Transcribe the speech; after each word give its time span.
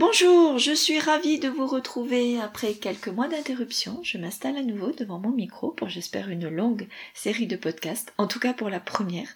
Bonjour, 0.00 0.58
je 0.58 0.72
suis 0.72 0.98
ravie 0.98 1.38
de 1.38 1.50
vous 1.50 1.66
retrouver 1.66 2.40
après 2.40 2.72
quelques 2.72 3.08
mois 3.08 3.28
d'interruption. 3.28 4.00
Je 4.02 4.16
m'installe 4.16 4.56
à 4.56 4.62
nouveau 4.62 4.92
devant 4.92 5.18
mon 5.18 5.28
micro 5.28 5.72
pour 5.72 5.90
j'espère 5.90 6.30
une 6.30 6.48
longue 6.48 6.88
série 7.12 7.46
de 7.46 7.54
podcasts, 7.54 8.14
en 8.16 8.26
tout 8.26 8.40
cas 8.40 8.54
pour 8.54 8.70
la 8.70 8.80
première. 8.80 9.28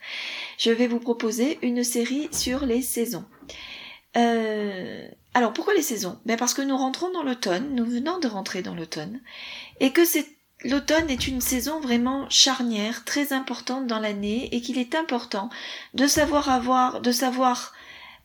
Je 0.56 0.70
vais 0.70 0.86
vous 0.86 1.00
proposer 1.00 1.58
une 1.60 1.84
série 1.84 2.30
sur 2.32 2.64
les 2.64 2.80
saisons. 2.80 3.26
Euh, 4.16 5.06
alors 5.34 5.52
pourquoi 5.52 5.74
les 5.74 5.82
saisons? 5.82 6.18
Ben 6.24 6.38
Parce 6.38 6.54
que 6.54 6.62
nous 6.62 6.78
rentrons 6.78 7.12
dans 7.12 7.22
l'automne, 7.22 7.74
nous 7.74 7.84
venons 7.84 8.18
de 8.18 8.26
rentrer 8.26 8.62
dans 8.62 8.74
l'automne, 8.74 9.20
et 9.80 9.92
que 9.92 10.06
c'est 10.06 10.26
L'automne 10.62 11.10
est 11.10 11.26
une 11.26 11.42
saison 11.42 11.78
vraiment 11.78 12.26
charnière, 12.30 13.04
très 13.04 13.34
importante 13.34 13.86
dans 13.86 13.98
l'année, 13.98 14.48
et 14.52 14.62
qu'il 14.62 14.78
est 14.78 14.94
important 14.94 15.50
de 15.92 16.06
savoir 16.06 16.48
avoir, 16.48 17.02
de 17.02 17.12
savoir 17.12 17.74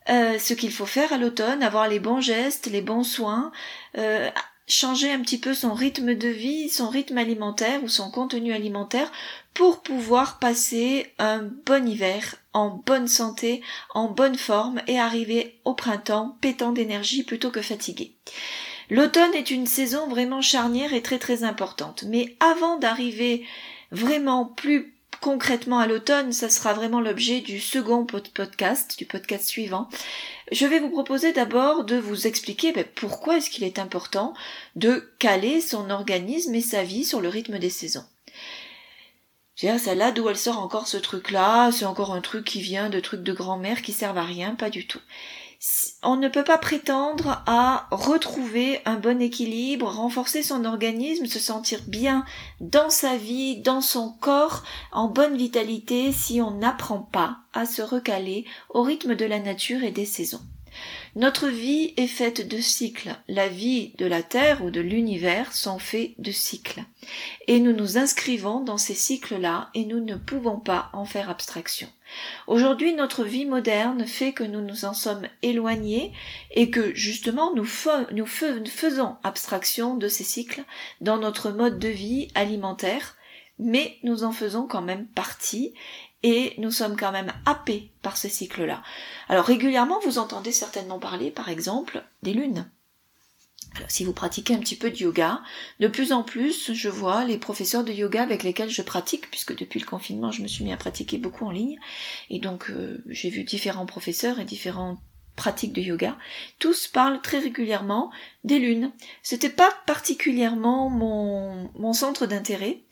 euh, 0.08 0.38
ce 0.38 0.54
qu'il 0.54 0.72
faut 0.72 0.86
faire 0.86 1.12
à 1.12 1.18
l'automne, 1.18 1.62
avoir 1.62 1.88
les 1.88 2.00
bons 2.00 2.20
gestes, 2.20 2.66
les 2.66 2.80
bons 2.80 3.04
soins, 3.04 3.52
euh, 3.98 4.30
changer 4.66 5.10
un 5.12 5.20
petit 5.20 5.38
peu 5.38 5.52
son 5.52 5.74
rythme 5.74 6.14
de 6.14 6.28
vie, 6.28 6.70
son 6.70 6.88
rythme 6.88 7.18
alimentaire 7.18 7.82
ou 7.82 7.88
son 7.88 8.10
contenu 8.10 8.52
alimentaire 8.52 9.10
pour 9.52 9.82
pouvoir 9.82 10.38
passer 10.38 11.12
un 11.18 11.42
bon 11.66 11.86
hiver 11.86 12.36
en 12.52 12.70
bonne 12.70 13.08
santé, 13.08 13.62
en 13.94 14.08
bonne 14.08 14.36
forme 14.36 14.80
et 14.86 14.98
arriver 14.98 15.60
au 15.64 15.74
printemps 15.74 16.36
pétant 16.40 16.72
d'énergie 16.72 17.22
plutôt 17.22 17.50
que 17.50 17.62
fatigué. 17.62 18.14
L'automne 18.88 19.34
est 19.34 19.50
une 19.50 19.66
saison 19.66 20.08
vraiment 20.08 20.42
charnière 20.42 20.94
et 20.94 21.02
très 21.02 21.18
très 21.18 21.44
importante. 21.44 22.04
Mais 22.08 22.36
avant 22.40 22.76
d'arriver 22.76 23.46
vraiment 23.92 24.44
plus 24.44 24.94
concrètement 25.20 25.78
à 25.78 25.86
l'automne, 25.86 26.32
ça 26.32 26.48
sera 26.48 26.72
vraiment 26.72 27.00
l'objet 27.00 27.40
du 27.40 27.60
second 27.60 28.04
podcast, 28.04 28.98
du 28.98 29.04
podcast 29.04 29.46
suivant. 29.46 29.88
Je 30.52 30.66
vais 30.66 30.80
vous 30.80 30.90
proposer 30.90 31.32
d'abord 31.32 31.84
de 31.84 31.96
vous 31.96 32.26
expliquer 32.26 32.72
ben, 32.72 32.84
pourquoi 32.94 33.36
est-ce 33.36 33.50
qu'il 33.50 33.64
est 33.64 33.78
important 33.78 34.34
de 34.76 35.12
caler 35.18 35.60
son 35.60 35.90
organisme 35.90 36.54
et 36.54 36.60
sa 36.60 36.82
vie 36.82 37.04
sur 37.04 37.20
le 37.20 37.28
rythme 37.28 37.58
des 37.58 37.70
saisons. 37.70 38.04
Celle-là, 39.56 40.10
d'où 40.10 40.26
elle 40.28 40.38
sort 40.38 40.58
encore 40.58 40.88
ce 40.88 40.96
truc-là, 40.96 41.70
c'est 41.70 41.84
encore 41.84 42.14
un 42.14 42.22
truc 42.22 42.46
qui 42.46 42.62
vient 42.62 42.88
de 42.88 42.98
trucs 42.98 43.22
de 43.22 43.32
grand-mère 43.34 43.82
qui 43.82 43.92
servent 43.92 44.16
à 44.16 44.24
rien, 44.24 44.54
pas 44.54 44.70
du 44.70 44.86
tout 44.86 45.00
on 46.02 46.16
ne 46.16 46.28
peut 46.28 46.44
pas 46.44 46.56
prétendre 46.56 47.42
à 47.46 47.86
retrouver 47.90 48.80
un 48.86 48.96
bon 48.96 49.20
équilibre, 49.20 49.88
renforcer 49.88 50.42
son 50.42 50.64
organisme, 50.64 51.26
se 51.26 51.38
sentir 51.38 51.80
bien 51.86 52.24
dans 52.60 52.88
sa 52.88 53.16
vie, 53.16 53.60
dans 53.60 53.82
son 53.82 54.12
corps, 54.20 54.62
en 54.92 55.08
bonne 55.08 55.36
vitalité 55.36 56.12
si 56.12 56.40
on 56.40 56.52
n'apprend 56.52 57.00
pas 57.00 57.38
à 57.52 57.66
se 57.66 57.82
recaler 57.82 58.46
au 58.70 58.82
rythme 58.82 59.14
de 59.14 59.26
la 59.26 59.38
nature 59.38 59.82
et 59.82 59.90
des 59.90 60.06
saisons. 60.06 60.40
Notre 61.16 61.48
vie 61.48 61.92
est 61.96 62.06
faite 62.06 62.46
de 62.48 62.58
cycles. 62.58 63.14
La 63.28 63.48
vie 63.48 63.92
de 63.98 64.06
la 64.06 64.22
Terre 64.22 64.64
ou 64.64 64.70
de 64.70 64.80
l'univers 64.80 65.52
sont 65.52 65.78
faits 65.78 66.12
de 66.18 66.30
cycles. 66.30 66.84
Et 67.48 67.60
nous 67.60 67.72
nous 67.72 67.98
inscrivons 67.98 68.60
dans 68.60 68.78
ces 68.78 68.94
cycles-là 68.94 69.68
et 69.74 69.84
nous 69.84 70.02
ne 70.02 70.14
pouvons 70.14 70.58
pas 70.58 70.88
en 70.92 71.04
faire 71.04 71.28
abstraction. 71.28 71.88
Aujourd'hui, 72.46 72.94
notre 72.94 73.24
vie 73.24 73.46
moderne 73.46 74.06
fait 74.06 74.32
que 74.32 74.44
nous 74.44 74.60
nous 74.60 74.84
en 74.84 74.94
sommes 74.94 75.26
éloignés 75.42 76.12
et 76.50 76.70
que 76.70 76.94
justement 76.94 77.54
nous, 77.54 77.68
nous 78.12 78.26
faisons 78.26 79.16
abstraction 79.22 79.96
de 79.96 80.08
ces 80.08 80.24
cycles 80.24 80.64
dans 81.00 81.18
notre 81.18 81.50
mode 81.50 81.78
de 81.78 81.88
vie 81.88 82.28
alimentaire, 82.34 83.16
mais 83.58 83.98
nous 84.02 84.24
en 84.24 84.32
faisons 84.32 84.66
quand 84.66 84.82
même 84.82 85.06
partie 85.06 85.74
et 86.22 86.54
nous 86.58 86.70
sommes 86.70 86.96
quand 86.96 87.12
même 87.12 87.32
happés 87.46 87.92
par 88.02 88.16
ce 88.16 88.28
cycle-là. 88.28 88.82
Alors 89.28 89.44
régulièrement, 89.44 90.00
vous 90.04 90.18
entendez 90.18 90.52
certainement 90.52 90.98
parler, 90.98 91.30
par 91.30 91.48
exemple, 91.48 92.02
des 92.22 92.34
lunes. 92.34 92.70
Alors, 93.76 93.90
si 93.90 94.04
vous 94.04 94.12
pratiquez 94.12 94.54
un 94.54 94.58
petit 94.58 94.76
peu 94.76 94.90
de 94.90 94.96
yoga, 94.96 95.42
de 95.78 95.86
plus 95.86 96.12
en 96.12 96.22
plus, 96.22 96.72
je 96.72 96.88
vois 96.88 97.24
les 97.24 97.38
professeurs 97.38 97.84
de 97.84 97.92
yoga 97.92 98.22
avec 98.22 98.42
lesquels 98.42 98.70
je 98.70 98.82
pratique, 98.82 99.30
puisque 99.30 99.56
depuis 99.56 99.78
le 99.78 99.86
confinement, 99.86 100.32
je 100.32 100.42
me 100.42 100.48
suis 100.48 100.64
mis 100.64 100.72
à 100.72 100.76
pratiquer 100.76 101.18
beaucoup 101.18 101.46
en 101.46 101.50
ligne, 101.50 101.78
et 102.30 102.40
donc 102.40 102.70
euh, 102.70 103.02
j'ai 103.06 103.30
vu 103.30 103.44
différents 103.44 103.86
professeurs 103.86 104.40
et 104.40 104.44
différents 104.44 104.98
pratique 105.36 105.72
de 105.72 105.80
yoga, 105.80 106.16
tous 106.58 106.86
parlent 106.86 107.20
très 107.22 107.38
régulièrement 107.38 108.10
des 108.44 108.58
lunes. 108.58 108.92
C'était 109.22 109.48
pas 109.48 109.72
particulièrement 109.86 110.90
mon, 110.90 111.70
mon 111.74 111.92
centre 111.92 112.26
d'intérêt. 112.26 112.82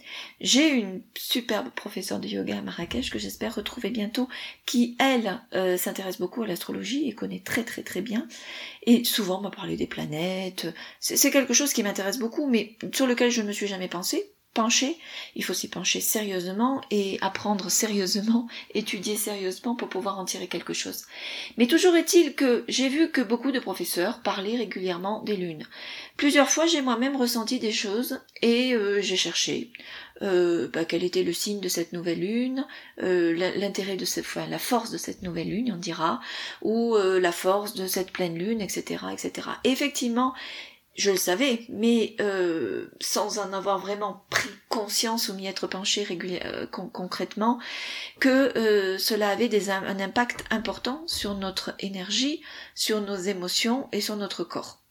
J'ai 0.41 0.71
une 0.71 1.03
superbe 1.16 1.69
professeure 1.71 2.21
de 2.21 2.28
yoga 2.28 2.59
à 2.59 2.62
Marrakech 2.62 3.10
que 3.10 3.19
j'espère 3.19 3.54
retrouver 3.54 3.91
bientôt, 3.91 4.28
qui 4.65 4.97
elle 4.98 5.41
euh, 5.54 5.77
s'intéresse 5.77 6.19
beaucoup 6.19 6.43
à 6.43 6.47
l'astrologie 6.47 7.09
et 7.09 7.15
connaît 7.15 7.43
très 7.44 7.65
très 7.65 7.82
très 7.82 8.00
bien. 8.00 8.27
Et 8.84 9.04
souvent 9.04 9.41
m'a 9.41 9.50
parlé 9.50 9.77
des 9.77 9.87
planètes. 9.87 10.66
C'est 11.00 11.31
quelque 11.31 11.54
chose 11.54 11.72
qui 11.72 11.82
m'intéresse 11.82 12.19
beaucoup, 12.19 12.48
mais 12.48 12.77
sur 12.94 13.06
lequel 13.06 13.31
je 13.31 13.43
ne 13.43 13.48
me 13.48 13.53
suis 13.53 13.66
jamais 13.66 13.88
pensé 13.88 14.32
il 15.37 15.45
faut 15.45 15.55
s'y 15.55 15.69
pencher 15.69 16.01
sérieusement 16.01 16.81
et 16.91 17.19
apprendre 17.21 17.71
sérieusement, 17.71 18.49
étudier 18.75 19.17
sérieusement 19.17 19.75
pour 19.75 19.89
pouvoir 19.89 20.19
en 20.19 20.25
tirer 20.25 20.49
quelque 20.49 20.73
chose. 20.73 21.05
Mais 21.57 21.67
toujours 21.67 21.97
est-il 21.97 22.35
que 22.35 22.65
j'ai 22.69 22.89
vu 22.89 23.11
que 23.11 23.21
beaucoup 23.21 23.53
de 23.53 23.61
professeurs 23.61 24.21
parlaient 24.21 24.57
régulièrement 24.57 25.23
des 25.23 25.37
lunes. 25.37 25.65
Plusieurs 26.17 26.51
fois 26.51 26.67
j'ai 26.67 26.83
moi-même 26.83 27.17
ressenti 27.17 27.59
des 27.59 27.73
choses 27.73 28.21
et 28.43 28.75
euh, 28.75 29.01
j'ai 29.01 29.17
cherché 29.17 29.71
euh, 30.23 30.69
bah, 30.73 30.85
quel 30.85 31.05
était 31.05 31.23
le 31.23 31.33
signe 31.33 31.61
de 31.61 31.69
cette 31.69 31.93
nouvelle 31.93 32.21
lune, 32.21 32.67
euh, 33.03 33.33
l'intérêt 33.57 33.97
de 33.97 34.05
cette, 34.05 34.25
enfin, 34.25 34.47
la 34.49 34.59
force 34.59 34.91
de 34.91 34.99
cette 34.99 35.23
nouvelle 35.23 35.51
lune, 35.51 35.73
on 35.73 35.79
dira, 35.79 36.21
ou 36.63 36.97
la 36.97 37.33
force 37.33 37.75
de 37.75 37.87
cette 37.87 38.11
pleine 38.11 38.37
lune, 38.37 38.61
etc., 38.61 39.05
etc. 39.13 39.49
effectivement, 39.65 40.35
je 40.98 41.12
le 41.12 41.16
savais, 41.16 41.64
mais 41.69 42.16
euh, 42.20 42.88
sans 43.00 43.38
en 43.38 43.53
avoir 43.53 43.78
vraiment 43.78 44.25
pris 44.31 44.50
conscience 44.69 45.28
ou 45.28 45.34
m'y 45.34 45.47
être 45.47 45.69
penché 45.69 46.04
euh, 46.44 46.66
concrètement, 46.66 47.60
que 48.19 48.59
euh, 48.59 48.98
cela 48.98 49.31
avait 49.31 49.48
des, 49.48 49.70
un 49.70 50.00
impact 50.00 50.44
important 50.50 51.04
sur 51.06 51.36
notre 51.36 51.72
énergie, 51.78 52.42
sur 52.75 53.00
nos 53.00 53.14
émotions 53.14 53.88
et 53.92 54.00
sur 54.00 54.16
notre 54.16 54.42
corps. 54.42 54.82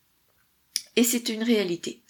Et 0.96 1.04
c'est 1.04 1.28
une 1.28 1.44
réalité. 1.44 2.04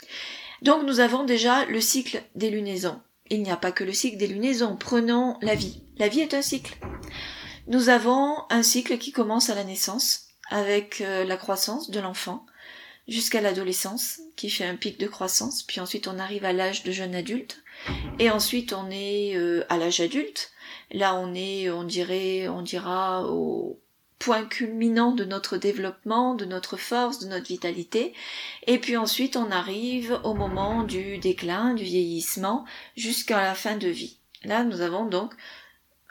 Donc 0.61 0.83
nous 0.83 0.99
avons 0.99 1.23
déjà 1.23 1.65
le 1.65 1.81
cycle 1.81 2.21
des 2.35 2.51
lunaisons. 2.51 3.01
Il 3.31 3.41
n'y 3.41 3.51
a 3.51 3.57
pas 3.57 3.71
que 3.71 3.83
le 3.83 3.93
cycle 3.93 4.17
des 4.17 4.27
lunaisons. 4.27 4.77
Prenons 4.77 5.39
la 5.41 5.55
vie. 5.55 5.81
La 5.97 6.07
vie 6.07 6.21
est 6.21 6.35
un 6.35 6.43
cycle. 6.43 6.77
Nous 7.65 7.89
avons 7.89 8.35
un 8.51 8.61
cycle 8.61 8.99
qui 8.99 9.11
commence 9.11 9.49
à 9.49 9.55
la 9.55 9.63
naissance, 9.63 10.27
avec 10.49 10.99
la 10.99 11.35
croissance 11.35 11.89
de 11.89 11.99
l'enfant, 11.99 12.45
jusqu'à 13.07 13.41
l'adolescence, 13.41 14.19
qui 14.35 14.50
fait 14.50 14.66
un 14.66 14.75
pic 14.75 15.00
de 15.00 15.07
croissance, 15.07 15.63
puis 15.63 15.79
ensuite 15.79 16.07
on 16.07 16.19
arrive 16.19 16.45
à 16.45 16.53
l'âge 16.53 16.84
de 16.84 16.91
jeune 16.91 17.16
adulte, 17.16 17.63
et 18.19 18.29
ensuite 18.29 18.73
on 18.73 18.90
est 18.90 19.35
euh, 19.35 19.66
à 19.69 19.78
l'âge 19.78 20.00
adulte. 20.00 20.51
Là 20.91 21.16
on 21.16 21.34
est, 21.34 21.69
on 21.69 21.84
dirait, 21.84 22.47
on 22.47 22.62
dira 22.62 23.29
au 23.29 23.79
point 24.19 24.45
culminant 24.45 25.12
de 25.12 25.25
notre 25.25 25.57
développement, 25.57 26.34
de 26.34 26.45
notre 26.45 26.75
force, 26.75 27.19
de 27.19 27.28
notre 27.28 27.47
vitalité, 27.47 28.13
et 28.66 28.79
puis 28.79 28.97
ensuite 28.97 29.38
on 29.38 29.51
arrive 29.51 30.19
au 30.24 30.34
moment 30.34 30.84
du 30.84 31.18
déclin, 31.19 31.74
du 31.74 31.84
vieillissement, 31.84 32.66
jusqu'à 32.95 33.41
la 33.41 33.56
fin 33.56 33.78
de 33.78 33.88
vie. 33.88 34.18
Là 34.44 34.63
nous 34.63 34.81
avons 34.81 35.06
donc 35.06 35.34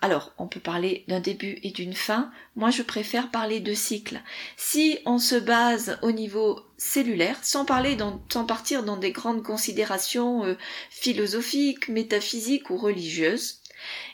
alors, 0.03 0.35
on 0.37 0.47
peut 0.47 0.61
parler 0.61 1.05
d'un 1.09 1.21
début 1.21 1.59
et 1.63 1.71
d'une 1.71 1.95
fin. 1.95 2.31
Moi, 2.55 2.71
je 2.71 2.83
préfère 2.83 3.31
parler 3.31 3.61
de 3.61 3.73
cycle. 3.73 4.21
Si 4.57 4.99
on 5.07 5.19
se 5.19 5.37
base 5.37 5.99
au 6.03 6.13
niveau 6.13 6.61
cellulaire, 6.77 7.39
sans 7.43 7.65
parler, 7.65 7.97
sans 8.31 8.45
partir 8.45 8.83
dans 8.83 8.99
des 8.99 9.13
grandes 9.13 9.43
considérations 9.43 10.45
euh, 10.45 10.55
philosophiques, 10.91 11.89
métaphysiques 11.89 12.69
ou 12.69 12.77
religieuses, 12.77 13.63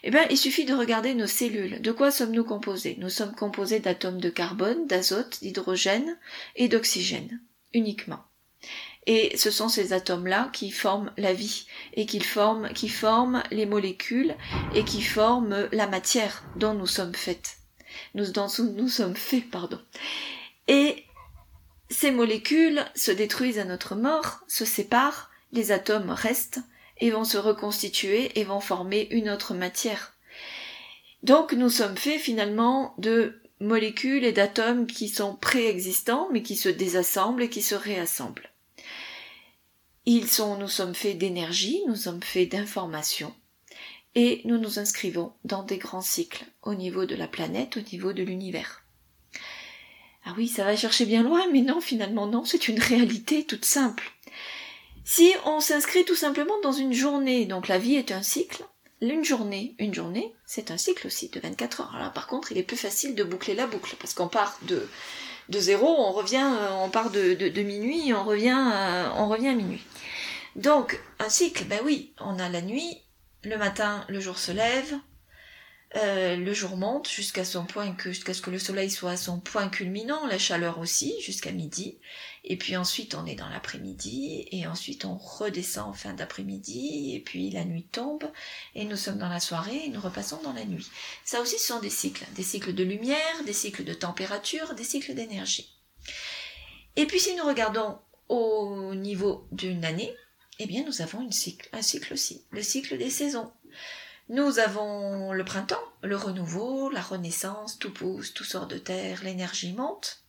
eh 0.05 0.11
bien, 0.11 0.25
il 0.31 0.39
suffit 0.39 0.65
de 0.65 0.75
regarder 0.75 1.15
nos 1.15 1.27
cellules. 1.27 1.81
De 1.83 1.93
quoi 1.93 2.13
sommes-nous 2.13 2.45
composés? 2.45 2.97
Nous 2.99 3.11
sommes 3.11 3.35
composés 3.35 3.81
d'atomes 3.81 4.21
de 4.21 4.31
carbone, 4.31 4.87
d'azote, 4.87 5.41
d'hydrogène 5.41 6.17
et 6.55 6.69
d'oxygène, 6.69 7.41
uniquement. 7.75 8.25
Et 9.07 9.37
ce 9.37 9.51
sont 9.51 9.69
ces 9.69 9.93
atomes-là 9.93 10.51
qui 10.53 10.71
forment 10.71 11.13
la 11.17 11.33
vie 11.33 11.67
et 11.95 12.07
qui 12.07 12.21
forment, 12.21 12.69
qui 12.73 12.89
forment 12.89 13.43
les 13.51 13.67
molécules 13.67 14.35
et 14.75 14.85
qui 14.85 15.03
forment 15.03 15.69
la 15.73 15.89
matière 15.89 16.45
dont 16.57 16.75
nous 16.75 16.87
sommes 16.87 17.15
faites. 17.15 17.57
Nous, 18.15 18.31
dont 18.31 18.47
nous 18.59 18.89
sommes 18.89 19.17
faits, 19.17 19.51
pardon. 19.51 19.81
Et 20.69 21.05
ces 21.91 22.11
molécules 22.11 22.85
se 22.95 23.11
détruisent 23.11 23.59
à 23.59 23.65
notre 23.65 23.97
mort, 23.97 24.41
se 24.47 24.65
séparent, 24.65 25.31
les 25.53 25.73
atomes 25.73 26.11
restent 26.11 26.61
et 26.99 27.11
vont 27.11 27.25
se 27.25 27.39
reconstituer 27.39 28.39
et 28.39 28.45
vont 28.45 28.61
former 28.61 29.09
une 29.11 29.29
autre 29.29 29.53
matière. 29.53 30.15
Donc 31.23 31.53
nous 31.53 31.69
sommes 31.69 31.97
faits 31.97 32.21
finalement 32.21 32.95
de 32.99 33.41
molécules 33.61 34.25
et 34.25 34.33
d'atomes 34.33 34.87
qui 34.87 35.09
sont 35.09 35.37
préexistants 35.37 36.29
mais 36.33 36.43
qui 36.43 36.57
se 36.57 36.69
désassemblent 36.69 37.43
et 37.43 37.51
qui 37.51 37.63
se 37.63 37.75
réassemblent. 37.75 38.52
Ils 40.05 40.29
sont, 40.29 40.57
nous 40.57 40.69
sommes 40.69 40.95
faits 40.95 41.19
d'énergie, 41.19 41.81
nous 41.87 41.95
sommes 41.95 42.23
faits 42.23 42.51
d'information, 42.51 43.33
et 44.17 44.41
nous 44.45 44.59
nous 44.59 44.79
inscrivons 44.81 45.33
dans 45.45 45.63
des 45.63 45.79
grands 45.79 46.01
cycles 46.03 46.45
au 46.63 46.75
niveau 46.75 47.07
de 47.07 47.15
la 47.15 47.29
planète, 47.29 47.77
au 47.77 47.81
niveau 47.81 48.13
de 48.13 48.25
l'univers. 48.25 48.83
Ah 50.25 50.35
oui, 50.37 50.49
ça 50.49 50.65
va 50.65 50.77
chercher 50.77 51.07
bien 51.07 51.23
loin, 51.23 51.47
mais 51.53 51.63
non, 51.63 51.81
finalement 51.81 52.27
non, 52.27 52.45
c'est 52.45 52.69
une 52.69 52.81
réalité 52.81 53.45
toute 53.45 53.65
simple. 53.65 54.13
Si 55.05 55.33
on 55.45 55.61
s'inscrit 55.61 56.05
tout 56.05 56.17
simplement 56.17 56.61
dans 56.63 56.73
une 56.73 56.93
journée, 56.93 57.45
donc 57.45 57.69
la 57.69 57.79
vie 57.79 57.95
est 57.95 58.13
un 58.13 58.23
cycle, 58.23 58.65
une 59.01 59.25
journée, 59.25 59.75
une 59.79 59.95
journée, 59.95 60.33
c'est 60.47 60.71
un 60.71 60.79
cycle 60.79 61.09
aussi 61.09 61.29
de 61.29 61.41
24 61.41 61.81
heures. 61.81 61.95
Alors 61.97 62.13
par 62.13 62.27
contre, 62.27 62.53
il 62.53 62.59
est 62.59 62.63
plus 62.63 62.77
facile 62.77 63.15
de 63.15 63.25
boucler 63.25 63.55
la 63.55 63.67
boucle, 63.67 63.97
parce 63.99 64.15
qu'on 64.15 64.29
part 64.29 64.59
de, 64.63 64.89
de 65.49 65.59
zéro, 65.59 65.87
on 65.87 66.13
revient, 66.13 66.49
euh, 66.61 66.71
on 66.85 66.89
part 66.89 67.11
de, 67.11 67.35
de, 67.35 67.63
minuit, 67.63 68.15
on 68.15 68.25
revient, 68.25 68.71
euh, 68.73 69.09
on 69.17 69.29
revient 69.29 69.49
à 69.49 69.55
minuit. 69.55 69.83
Donc, 70.57 71.01
un 71.19 71.29
cycle, 71.29 71.65
ben 71.65 71.81
oui, 71.85 72.13
on 72.19 72.39
a 72.39 72.49
la 72.49 72.61
nuit, 72.61 73.03
le 73.45 73.57
matin, 73.57 74.05
le 74.09 74.21
jour 74.21 74.39
se 74.39 74.53
lève, 74.53 74.95
euh, 75.97 76.37
le 76.37 76.55
jour 76.55 76.77
monte 76.77 77.09
jusqu'à 77.09 77.45
son 77.45 77.67
point 77.67 77.93
que 77.93 78.13
jusqu'à 78.13 78.33
ce 78.33 78.41
que 78.41 78.49
le 78.49 78.59
soleil 78.59 78.91
soit 78.91 79.11
à 79.11 79.17
son 79.19 79.41
point 79.41 79.69
culminant, 79.69 80.27
la 80.27 80.39
chaleur 80.39 80.79
aussi 80.79 81.15
jusqu'à 81.21 81.53
midi, 81.53 81.99
et 82.45 82.57
puis 82.57 82.77
ensuite 82.77 83.15
on 83.15 83.27
est 83.27 83.35
dans 83.35 83.49
l'après-midi 83.51 84.47
et 84.51 84.67
ensuite 84.67 85.05
on 85.05 85.19
redescend 85.19 85.91
en 85.91 85.93
fin 85.93 86.15
d'après-midi 86.15 87.15
et 87.15 87.21
puis 87.21 87.51
la 87.51 87.67
nuit 87.67 87.87
tombe 87.93 88.25
et 88.75 88.87
nous 88.87 88.97
sommes 88.97 89.19
dans 89.19 89.29
la 89.29 89.41
soirée 89.41 89.83
et 89.85 89.89
nous 89.91 90.01
repassons 90.01 90.41
dans 90.43 90.55
la 90.55 90.65
nuit. 90.65 90.89
Ça 91.27 91.43
aussi 91.43 91.59
ce 91.59 91.67
sont 91.67 91.81
des 91.81 91.91
cycles, 91.91 92.25
des 92.37 92.43
cycles 92.43 92.75
de 92.75 92.85
lumière, 92.85 93.45
des 93.45 93.53
cycles 93.53 93.85
de 93.85 93.95
température, 93.95 94.75
des 94.75 94.85
cycles 94.85 95.15
d'énergie. 95.15 95.77
Et 96.97 97.05
puis 97.05 97.21
si 97.21 97.35
nous 97.37 97.45
regardons 97.45 97.99
au 98.31 98.95
niveau 98.95 99.47
d'une 99.53 99.85
année, 99.85 100.15
eh 100.59 100.67
bien 100.67 100.85
nous 100.85 101.03
avons 101.03 101.27
un 101.27 101.31
cycle 101.83 102.13
aussi, 102.13 102.45
le 102.51 102.63
cycle 102.63 102.99
des 102.99 103.11
saisons. 103.11 103.53
Nous 104.29 104.59
avons 104.59 105.33
le 105.33 105.45
printemps, 105.45 105.83
le 106.03 106.17
renouveau, 106.17 106.91
la 106.91 107.01
renaissance, 107.03 107.79
tout 107.79 107.93
pousse, 107.93 108.33
tout 108.33 108.45
sort 108.45 108.67
de 108.67 108.79
terre, 108.79 109.23
l'énergie 109.25 109.73
monte. 109.73 110.23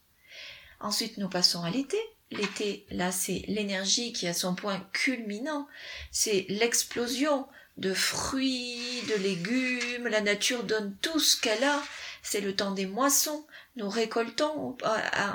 Ensuite, 0.79 1.17
nous 1.17 1.29
passons 1.29 1.63
à 1.63 1.69
l'été. 1.69 1.97
L'été, 2.31 2.85
là, 2.89 3.11
c'est 3.11 3.43
l'énergie 3.47 4.11
qui 4.11 4.27
a 4.27 4.33
son 4.33 4.55
point 4.55 4.85
culminant. 4.91 5.67
C'est 6.11 6.45
l'explosion 6.49 7.47
de 7.77 7.93
fruits, 7.93 9.03
de 9.07 9.21
légumes. 9.21 10.07
La 10.07 10.21
nature 10.21 10.63
donne 10.63 10.95
tout 11.01 11.19
ce 11.19 11.39
qu'elle 11.39 11.63
a. 11.63 11.81
C'est 12.21 12.41
le 12.41 12.55
temps 12.55 12.71
des 12.71 12.87
moissons. 12.87 13.45
Nous 13.75 13.89
récoltons 13.89 14.75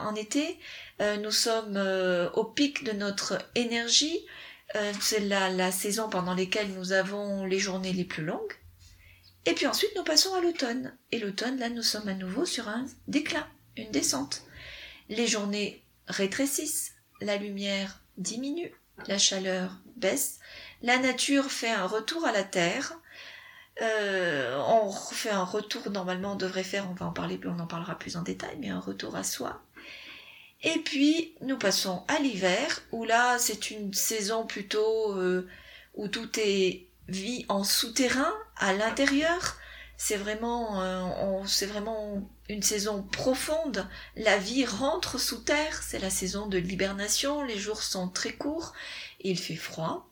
en 0.03 0.15
été. 0.15 0.59
Euh, 1.01 1.17
nous 1.17 1.31
sommes 1.31 1.77
euh, 1.77 2.29
au 2.33 2.45
pic 2.45 2.85
de 2.85 2.93
notre 2.93 3.39
énergie. 3.55 4.27
Euh, 4.77 4.93
c'est 5.01 5.21
la, 5.21 5.49
la 5.49 5.73
saison 5.73 6.09
pendant 6.09 6.35
laquelle 6.35 6.73
nous 6.75 6.93
avons 6.93 7.45
les 7.45 7.59
journées 7.59 7.93
les 7.93 8.05
plus 8.05 8.25
longues. 8.25 8.53
Et 9.47 9.55
puis 9.55 9.67
ensuite, 9.67 9.93
nous 9.97 10.05
passons 10.05 10.35
à 10.35 10.41
l'automne. 10.41 10.95
Et 11.11 11.19
l'automne, 11.19 11.59
là, 11.59 11.71
nous 11.71 11.83
sommes 11.83 12.09
à 12.09 12.15
nouveau 12.15 12.45
sur 12.45 12.69
un 12.69 12.85
déclin, 13.07 13.47
une 13.77 13.91
descente. 13.91 14.43
Les 15.09 15.27
journées 15.27 15.83
rétrécissent, 16.07 16.93
la 17.21 17.37
lumière 17.37 18.01
diminue, 18.19 18.75
la 19.07 19.17
chaleur 19.17 19.73
baisse, 19.97 20.41
la 20.83 20.99
nature 20.99 21.51
fait 21.51 21.71
un 21.71 21.87
retour 21.87 22.27
à 22.27 22.33
la 22.33 22.45
terre. 22.45 22.93
Euh, 23.81 24.61
on 24.67 24.93
fait 24.93 25.31
un 25.31 25.45
retour, 25.45 25.89
normalement, 25.91 26.33
on 26.33 26.37
devrait 26.37 26.65
faire, 26.65 26.91
on 26.91 26.95
va 26.95 27.07
en 27.07 27.13
parler, 27.13 27.41
on 27.45 27.59
en 27.59 27.67
parlera 27.67 27.99
plus 27.99 28.17
en 28.17 28.23
détail, 28.23 28.57
mais 28.61 28.69
un 28.69 28.81
retour 28.81 29.17
à 29.17 29.25
soi. 29.25 29.63
Et 30.63 30.79
puis, 30.81 31.35
nous 31.41 31.57
passons 31.57 32.05
à 32.09 32.19
l'hiver, 32.19 32.83
où 32.91 33.05
là, 33.05 33.39
c'est 33.39 33.71
une 33.71 33.95
saison 33.95 34.45
plutôt 34.47 35.13
euh, 35.15 35.49
où 35.95 36.09
tout 36.09 36.29
est 36.39 36.87
vie 37.09 37.47
en 37.49 37.63
souterrain, 37.65 38.33
à 38.57 38.73
l'intérieur. 38.73 39.57
C'est 39.97 40.17
vraiment, 40.17 40.83
euh, 40.83 41.45
c'est 41.47 41.67
vraiment 41.67 42.29
une 42.49 42.63
saison 42.63 43.03
profonde. 43.03 43.89
La 44.17 44.39
vie 44.39 44.65
rentre 44.65 45.19
sous 45.19 45.39
terre. 45.39 45.83
C'est 45.83 45.99
la 45.99 46.11
saison 46.11 46.47
de 46.47 46.59
l'hibernation. 46.59 47.43
Les 47.43 47.59
jours 47.59 47.83
sont 47.83 48.09
très 48.09 48.33
courts. 48.33 48.73
il 49.21 49.39
fait 49.39 49.57
froid. 49.57 50.09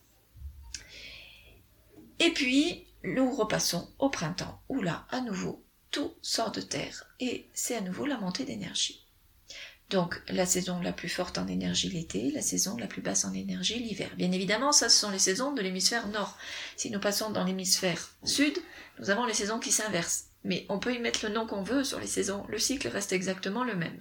Et 2.19 2.31
puis, 2.31 2.87
nous 3.05 3.31
repassons 3.35 3.89
au 3.99 4.09
printemps, 4.11 4.61
où 4.69 4.81
là, 4.81 5.07
à 5.11 5.21
nouveau, 5.21 5.63
tout 5.91 6.15
sort 6.23 6.51
de 6.51 6.61
terre. 6.61 7.05
Et 7.21 7.49
c'est 7.53 7.77
à 7.77 7.81
nouveau 7.81 8.07
la 8.07 8.19
montée 8.19 8.45
d'énergie. 8.45 9.06
Donc 9.91 10.21
la 10.29 10.47
saison 10.47 10.81
la 10.81 10.93
plus 10.93 11.09
forte 11.09 11.39
en 11.39 11.47
énergie 11.47 11.89
l'été, 11.89 12.33
la 12.33 12.43
saison 12.43 12.77
la 12.77 12.89
plus 12.89 13.03
basse 13.03 13.25
en 13.25 13.33
énergie 13.33 13.79
l'hiver. 13.79 14.11
Bien 14.17 14.33
évidemment, 14.33 14.73
ça 14.73 14.89
ce 14.89 14.99
sont 14.99 15.11
les 15.11 15.21
saisons 15.21 15.53
de 15.53 15.63
l'hémisphère 15.63 16.09
nord. 16.09 16.37
Si 16.77 16.91
nous 16.91 16.99
passons 16.99 17.31
dans 17.31 17.45
l'hémisphère 17.45 18.11
sud, 18.25 18.59
nous 18.99 19.11
avons 19.11 19.27
les 19.27 19.35
saisons 19.35 19.61
qui 19.61 19.71
s'inversent. 19.71 20.27
Mais 20.43 20.67
on 20.69 20.81
peut 20.81 20.95
y 20.95 20.99
mettre 20.99 21.25
le 21.25 21.33
nom 21.33 21.47
qu'on 21.47 21.63
veut 21.63 21.85
sur 21.85 22.01
les 22.01 22.07
saisons, 22.07 22.45
le 22.49 22.59
cycle 22.59 22.89
reste 22.89 23.13
exactement 23.13 23.65
le 23.65 23.77
même. 23.77 24.01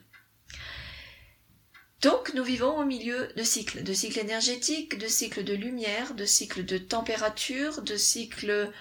Donc 2.01 2.33
nous 2.33 2.43
vivons 2.43 2.77
au 2.77 2.85
milieu 2.85 3.29
de 3.35 3.43
cycles, 3.43 3.83
de 3.83 3.93
cycles 3.93 4.19
énergétiques, 4.19 4.97
de 4.97 5.07
cycles 5.07 5.43
de 5.43 5.53
lumière, 5.53 6.13
de 6.13 6.25
cycles 6.25 6.65
de 6.65 6.77
température, 6.77 7.81
de 7.81 7.95
cycles 7.95 8.71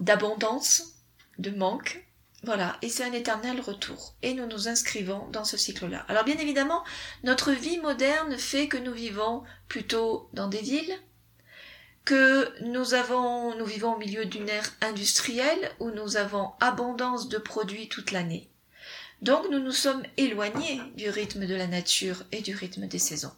d'abondance, 0.00 0.82
de 1.38 1.50
manque, 1.50 2.04
voilà, 2.42 2.78
et 2.80 2.88
c'est 2.88 3.04
un 3.04 3.12
éternel 3.12 3.60
retour. 3.60 4.14
Et 4.22 4.32
nous 4.32 4.46
nous 4.46 4.68
inscrivons 4.68 5.26
dans 5.28 5.44
ce 5.44 5.56
cycle-là. 5.58 6.04
Alors 6.08 6.24
bien 6.24 6.38
évidemment, 6.38 6.82
notre 7.22 7.52
vie 7.52 7.78
moderne 7.78 8.38
fait 8.38 8.66
que 8.66 8.78
nous 8.78 8.94
vivons 8.94 9.42
plutôt 9.68 10.28
dans 10.32 10.48
des 10.48 10.62
villes, 10.62 10.98
que 12.04 12.50
nous 12.62 12.94
avons, 12.94 13.54
nous 13.56 13.66
vivons 13.66 13.94
au 13.94 13.98
milieu 13.98 14.24
d'une 14.24 14.48
ère 14.48 14.72
industrielle 14.80 15.70
où 15.80 15.90
nous 15.90 16.16
avons 16.16 16.52
abondance 16.60 17.28
de 17.28 17.38
produits 17.38 17.88
toute 17.88 18.10
l'année. 18.10 18.48
Donc 19.20 19.44
nous 19.50 19.60
nous 19.60 19.72
sommes 19.72 20.02
éloignés 20.16 20.80
du 20.96 21.10
rythme 21.10 21.46
de 21.46 21.54
la 21.54 21.66
nature 21.66 22.24
et 22.32 22.40
du 22.40 22.54
rythme 22.54 22.86
des 22.86 22.98
saisons. 22.98 23.32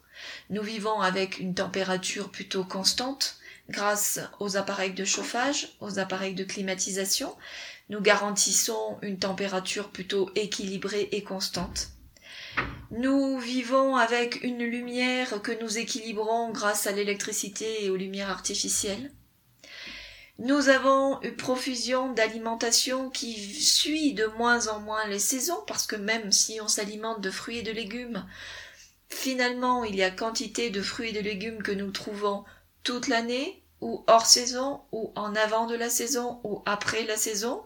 Nous 0.49 0.63
vivons 0.63 1.01
avec 1.01 1.39
une 1.39 1.55
température 1.55 2.31
plutôt 2.31 2.63
constante 2.63 3.35
grâce 3.69 4.19
aux 4.39 4.55
appareils 4.55 4.93
de 4.93 5.05
chauffage, 5.05 5.75
aux 5.81 5.99
appareils 5.99 6.35
de 6.35 6.43
climatisation, 6.43 7.35
nous 7.93 8.01
garantissons 8.01 8.97
une 9.03 9.19
température 9.19 9.89
plutôt 9.89 10.31
équilibrée 10.33 11.09
et 11.11 11.23
constante. 11.23 11.89
Nous 12.89 13.37
vivons 13.37 13.95
avec 13.95 14.43
une 14.43 14.63
lumière 14.63 15.43
que 15.43 15.51
nous 15.61 15.77
équilibrons 15.77 16.51
grâce 16.51 16.87
à 16.87 16.91
l'électricité 16.91 17.85
et 17.85 17.91
aux 17.91 17.95
lumières 17.95 18.31
artificielles. 18.31 19.11
Nous 20.39 20.69
avons 20.69 21.21
une 21.21 21.35
profusion 21.35 22.11
d'alimentation 22.11 23.11
qui 23.11 23.35
suit 23.61 24.13
de 24.13 24.25
moins 24.25 24.69
en 24.69 24.79
moins 24.79 25.05
les 25.05 25.19
saisons 25.19 25.63
parce 25.67 25.85
que 25.85 25.95
même 25.95 26.31
si 26.31 26.59
on 26.61 26.67
s'alimente 26.67 27.21
de 27.21 27.29
fruits 27.29 27.59
et 27.59 27.63
de 27.63 27.71
légumes, 27.71 28.25
finalement 29.07 29.83
il 29.83 29.95
y 29.95 30.01
a 30.01 30.09
quantité 30.09 30.71
de 30.71 30.81
fruits 30.81 31.09
et 31.09 31.13
de 31.13 31.19
légumes 31.19 31.61
que 31.61 31.71
nous 31.71 31.91
trouvons 31.91 32.43
toute 32.83 33.07
l'année 33.07 33.62
ou 33.83 34.03
hors 34.07 34.25
saison, 34.25 34.79
ou 34.93 35.11
en 35.15 35.35
avant 35.35 35.67
de 35.67 35.75
la 35.75 35.89
saison, 35.89 36.39
ou 36.45 36.63
après 36.65 37.03
la 37.03 37.17
saison, 37.17 37.63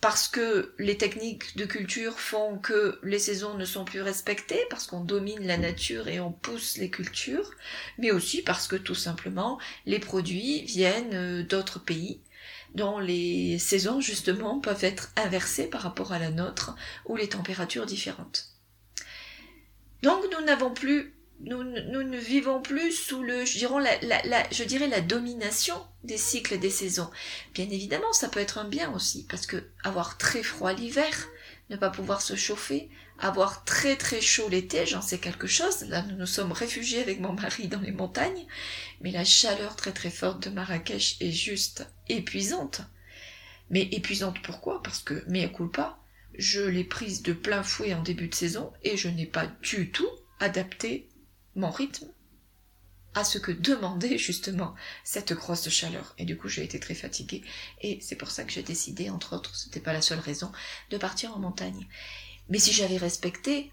parce 0.00 0.28
que 0.28 0.74
les 0.78 0.96
techniques 0.96 1.56
de 1.58 1.66
culture 1.66 2.18
font 2.18 2.58
que 2.58 2.98
les 3.02 3.18
saisons 3.18 3.54
ne 3.54 3.66
sont 3.66 3.84
plus 3.84 4.00
respectées, 4.00 4.64
parce 4.70 4.86
qu'on 4.86 5.00
domine 5.00 5.46
la 5.46 5.58
nature 5.58 6.08
et 6.08 6.20
on 6.20 6.32
pousse 6.32 6.78
les 6.78 6.90
cultures, 6.90 7.50
mais 7.98 8.12
aussi 8.12 8.40
parce 8.40 8.66
que 8.66 8.76
tout 8.76 8.94
simplement 8.94 9.58
les 9.84 9.98
produits 9.98 10.62
viennent 10.62 11.14
euh, 11.14 11.42
d'autres 11.42 11.80
pays 11.80 12.22
dont 12.74 12.98
les 12.98 13.58
saisons 13.58 14.00
justement 14.00 14.58
peuvent 14.60 14.84
être 14.84 15.10
inversées 15.16 15.66
par 15.66 15.82
rapport 15.82 16.12
à 16.12 16.18
la 16.18 16.30
nôtre 16.30 16.76
ou 17.06 17.16
les 17.16 17.28
températures 17.28 17.86
différentes. 17.86 18.48
Donc 20.02 20.22
nous 20.32 20.44
n'avons 20.44 20.72
plus 20.72 21.15
nous, 21.40 21.62
ne 21.62 22.18
vivons 22.18 22.60
plus 22.60 22.92
sous 22.92 23.22
le, 23.22 23.44
je 23.44 23.58
dirais, 23.58 23.98
la, 24.02 24.50
je 24.50 24.64
dirais 24.64 24.88
la 24.88 25.00
domination 25.00 25.76
des 26.04 26.16
cycles 26.16 26.58
des 26.58 26.70
saisons. 26.70 27.10
Bien 27.54 27.68
évidemment, 27.70 28.12
ça 28.12 28.28
peut 28.28 28.40
être 28.40 28.58
un 28.58 28.68
bien 28.68 28.92
aussi, 28.94 29.26
parce 29.28 29.46
que 29.46 29.62
avoir 29.84 30.18
très 30.18 30.42
froid 30.42 30.72
l'hiver, 30.72 31.28
ne 31.70 31.76
pas 31.76 31.90
pouvoir 31.90 32.22
se 32.22 32.36
chauffer, 32.36 32.88
avoir 33.18 33.64
très 33.64 33.96
très 33.96 34.20
chaud 34.20 34.48
l'été, 34.48 34.86
j'en 34.86 35.02
sais 35.02 35.18
quelque 35.18 35.46
chose. 35.46 35.82
Là, 35.88 36.02
nous 36.02 36.16
nous 36.16 36.26
sommes 36.26 36.52
réfugiés 36.52 37.00
avec 37.00 37.20
mon 37.20 37.32
mari 37.32 37.68
dans 37.68 37.80
les 37.80 37.92
montagnes, 37.92 38.46
mais 39.00 39.10
la 39.10 39.24
chaleur 39.24 39.76
très 39.76 39.92
très 39.92 40.10
forte 40.10 40.42
de 40.48 40.50
Marrakech 40.50 41.16
est 41.20 41.32
juste 41.32 41.86
épuisante. 42.08 42.82
Mais 43.70 43.82
épuisante 43.92 44.40
pourquoi? 44.42 44.82
Parce 44.82 45.00
que, 45.00 45.24
mais 45.28 45.50
pas, 45.72 45.98
je 46.38 46.62
l'ai 46.62 46.84
prise 46.84 47.22
de 47.22 47.32
plein 47.32 47.62
fouet 47.62 47.94
en 47.94 48.02
début 48.02 48.28
de 48.28 48.34
saison 48.34 48.72
et 48.82 48.96
je 48.96 49.08
n'ai 49.08 49.26
pas 49.26 49.46
du 49.62 49.90
tout 49.90 50.08
adapté 50.38 51.08
mon 51.56 51.70
rythme 51.70 52.06
à 53.14 53.24
ce 53.24 53.38
que 53.38 53.50
demandait 53.50 54.18
justement 54.18 54.74
cette 55.02 55.32
grosse 55.32 55.68
chaleur. 55.70 56.14
Et 56.18 56.26
du 56.26 56.36
coup, 56.36 56.48
j'ai 56.48 56.62
été 56.62 56.78
très 56.78 56.94
fatiguée. 56.94 57.42
Et 57.80 57.98
c'est 58.02 58.14
pour 58.14 58.30
ça 58.30 58.44
que 58.44 58.52
j'ai 58.52 58.62
décidé, 58.62 59.08
entre 59.08 59.34
autres, 59.34 59.56
c'était 59.56 59.80
pas 59.80 59.94
la 59.94 60.02
seule 60.02 60.18
raison, 60.18 60.52
de 60.90 60.98
partir 60.98 61.34
en 61.34 61.38
montagne. 61.38 61.88
Mais 62.50 62.58
si 62.58 62.72
j'avais 62.72 62.98
respecté 62.98 63.72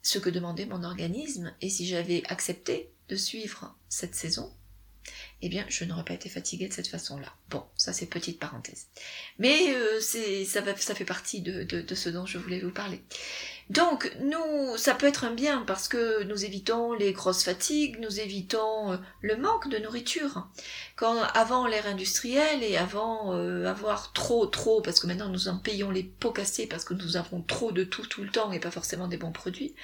ce 0.00 0.18
que 0.18 0.30
demandait 0.30 0.66
mon 0.66 0.82
organisme, 0.84 1.54
et 1.60 1.68
si 1.68 1.86
j'avais 1.86 2.24
accepté 2.28 2.90
de 3.08 3.16
suivre 3.16 3.76
cette 3.90 4.14
saison, 4.14 4.52
eh 5.44 5.48
bien, 5.48 5.64
je 5.68 5.84
n'aurais 5.84 6.04
pas 6.04 6.14
été 6.14 6.28
fatiguée 6.28 6.68
de 6.68 6.72
cette 6.72 6.86
façon-là. 6.86 7.34
Bon, 7.50 7.64
ça 7.76 7.92
c'est 7.92 8.06
petite 8.06 8.38
parenthèse. 8.38 8.86
Mais 9.38 9.74
euh, 9.74 10.00
ça, 10.00 10.62
fait 10.94 11.04
partie 11.04 11.40
de, 11.40 11.94
ce 11.94 12.08
dont 12.08 12.26
je 12.26 12.38
voulais 12.38 12.60
vous 12.60 12.70
parler. 12.70 13.02
Donc, 13.70 14.14
nous, 14.20 14.76
ça 14.76 14.94
peut 14.94 15.06
être 15.06 15.24
un 15.24 15.34
bien 15.34 15.64
parce 15.66 15.88
que 15.88 16.22
nous 16.24 16.44
évitons 16.44 16.92
les 16.92 17.12
grosses 17.12 17.42
fatigues, 17.42 17.98
nous 18.00 18.20
évitons 18.20 18.92
euh, 18.92 18.96
le 19.20 19.36
manque 19.36 19.68
de 19.68 19.78
nourriture. 19.78 20.48
Avant 21.34 21.66
l'ère 21.66 21.86
industrielle 21.86 22.62
et 22.62 22.76
avant 22.76 23.34
euh, 23.34 23.66
avoir 23.66 24.12
trop, 24.12 24.46
trop, 24.46 24.80
parce 24.80 25.00
que 25.00 25.08
maintenant 25.08 25.28
nous 25.28 25.48
en 25.48 25.58
payons 25.58 25.90
les 25.90 26.04
pots 26.04 26.30
cassés 26.30 26.68
parce 26.68 26.84
que 26.84 26.94
nous 26.94 27.16
avons 27.16 27.42
trop 27.42 27.72
de 27.72 27.82
tout 27.82 28.06
tout 28.06 28.22
le 28.22 28.30
temps 28.30 28.52
et 28.52 28.60
pas 28.60 28.70
forcément 28.70 29.08
des 29.08 29.16
bons 29.16 29.32
produits, 29.32 29.74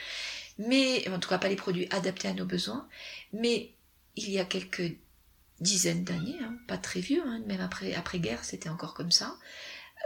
mais 0.58 1.08
en 1.08 1.18
tout 1.18 1.28
cas 1.28 1.38
pas 1.38 1.48
les 1.48 1.56
produits 1.56 1.88
adaptés 1.90 2.28
à 2.28 2.34
nos 2.34 2.44
besoins. 2.44 2.86
Mais 3.32 3.72
il 4.14 4.30
y 4.30 4.38
a 4.38 4.44
quelques 4.44 4.96
dizaines 5.60 6.04
d'années, 6.04 6.38
hein, 6.42 6.56
pas 6.66 6.78
très 6.78 7.00
vieux, 7.00 7.22
hein, 7.26 7.42
même 7.46 7.60
après, 7.60 7.94
après 7.94 8.20
guerre 8.20 8.44
c'était 8.44 8.68
encore 8.68 8.94
comme 8.94 9.10
ça, 9.10 9.36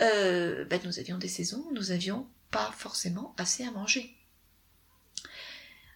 ben, 0.00 0.80
nous 0.84 0.98
avions 0.98 1.18
des 1.18 1.28
saisons, 1.28 1.66
nous 1.72 1.90
avions 1.90 2.26
pas 2.50 2.72
forcément 2.76 3.34
assez 3.38 3.64
à 3.64 3.70
manger. 3.70 4.16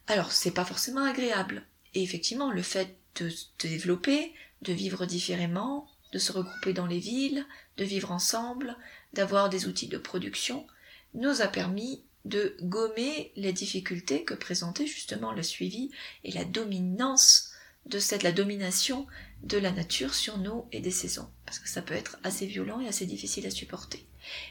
Alors 0.06 0.32
c'est 0.32 0.52
pas 0.52 0.64
forcément 0.64 1.02
agréable. 1.02 1.66
Et 1.94 2.02
effectivement, 2.02 2.50
le 2.50 2.62
fait 2.62 2.96
de 3.16 3.28
se 3.28 3.46
développer, 3.60 4.34
de 4.62 4.72
vivre 4.72 5.06
différemment, 5.06 5.88
de 6.12 6.18
se 6.18 6.32
regrouper 6.32 6.72
dans 6.72 6.86
les 6.86 6.98
villes, 6.98 7.44
de 7.76 7.84
vivre 7.84 8.12
ensemble, 8.12 8.76
d'avoir 9.12 9.48
des 9.48 9.66
outils 9.66 9.88
de 9.88 9.98
production, 9.98 10.66
nous 11.14 11.40
a 11.40 11.46
permis 11.46 12.04
de 12.24 12.56
gommer 12.60 13.32
les 13.36 13.52
difficultés 13.52 14.24
que 14.24 14.34
présentait 14.34 14.86
justement 14.86 15.32
le 15.32 15.42
suivi 15.42 15.90
et 16.24 16.32
la 16.32 16.44
dominance 16.44 17.52
de 17.86 17.98
cette 17.98 18.24
la 18.24 18.32
domination 18.32 19.06
de 19.42 19.58
la 19.58 19.70
nature 19.70 20.14
sur 20.14 20.38
nous 20.38 20.66
et 20.72 20.80
des 20.80 20.90
saisons, 20.90 21.30
parce 21.44 21.58
que 21.58 21.68
ça 21.68 21.82
peut 21.82 21.94
être 21.94 22.18
assez 22.24 22.46
violent 22.46 22.80
et 22.80 22.88
assez 22.88 23.06
difficile 23.06 23.46
à 23.46 23.50
supporter. 23.50 24.06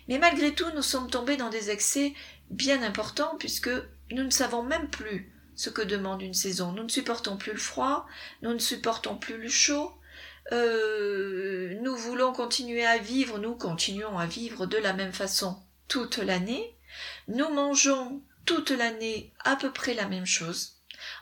Mais 0.07 0.19
malgré 0.19 0.53
tout, 0.53 0.69
nous 0.73 0.81
sommes 0.81 1.09
tombés 1.09 1.37
dans 1.37 1.49
des 1.49 1.69
excès 1.69 2.13
bien 2.49 2.81
importants, 2.83 3.35
puisque 3.39 3.69
nous 4.11 4.23
ne 4.23 4.29
savons 4.29 4.63
même 4.63 4.89
plus 4.89 5.33
ce 5.55 5.69
que 5.69 5.81
demande 5.81 6.21
une 6.21 6.33
saison. 6.33 6.71
Nous 6.71 6.83
ne 6.83 6.89
supportons 6.89 7.37
plus 7.37 7.53
le 7.53 7.59
froid, 7.59 8.05
nous 8.41 8.53
ne 8.53 8.59
supportons 8.59 9.17
plus 9.17 9.37
le 9.37 9.49
chaud, 9.49 9.91
euh, 10.51 11.77
nous 11.81 11.95
voulons 11.95 12.33
continuer 12.33 12.85
à 12.85 12.97
vivre, 12.97 13.39
nous 13.39 13.55
continuons 13.55 14.17
à 14.17 14.25
vivre 14.25 14.65
de 14.65 14.77
la 14.77 14.93
même 14.93 15.13
façon 15.13 15.57
toute 15.87 16.17
l'année, 16.17 16.75
nous 17.27 17.49
mangeons 17.49 18.21
toute 18.45 18.69
l'année 18.69 19.33
à 19.43 19.55
peu 19.55 19.71
près 19.71 19.93
la 19.93 20.07
même 20.07 20.25
chose, 20.25 20.74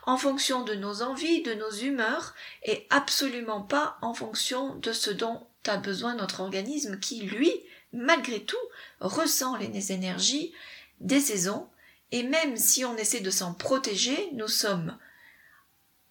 en 0.04 0.16
fonction 0.16 0.62
de 0.62 0.74
nos 0.74 1.02
envies, 1.02 1.42
de 1.42 1.54
nos 1.54 1.70
humeurs, 1.70 2.34
et 2.62 2.86
absolument 2.90 3.62
pas 3.62 3.98
en 4.02 4.14
fonction 4.14 4.74
de 4.76 4.92
ce 4.92 5.10
dont 5.10 5.46
a 5.66 5.76
besoin 5.76 6.14
notre 6.14 6.40
organisme 6.40 6.98
qui, 6.98 7.22
lui, 7.22 7.52
malgré 7.92 8.42
tout, 8.42 8.56
ressent 9.00 9.56
les 9.56 9.92
énergies 9.92 10.52
des 11.00 11.20
saisons, 11.20 11.68
et 12.12 12.22
même 12.22 12.56
si 12.56 12.84
on 12.84 12.96
essaie 12.96 13.20
de 13.20 13.30
s'en 13.30 13.54
protéger, 13.54 14.30
nous 14.32 14.48
sommes 14.48 14.96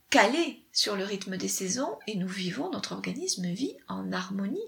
calés 0.09 0.63
sur 0.71 0.95
le 0.95 1.03
rythme 1.03 1.37
des 1.37 1.47
saisons 1.47 1.97
et 2.07 2.15
nous 2.15 2.27
vivons, 2.27 2.69
notre 2.69 2.91
organisme 2.91 3.47
vit 3.47 3.75
en 3.87 4.11
harmonie 4.11 4.59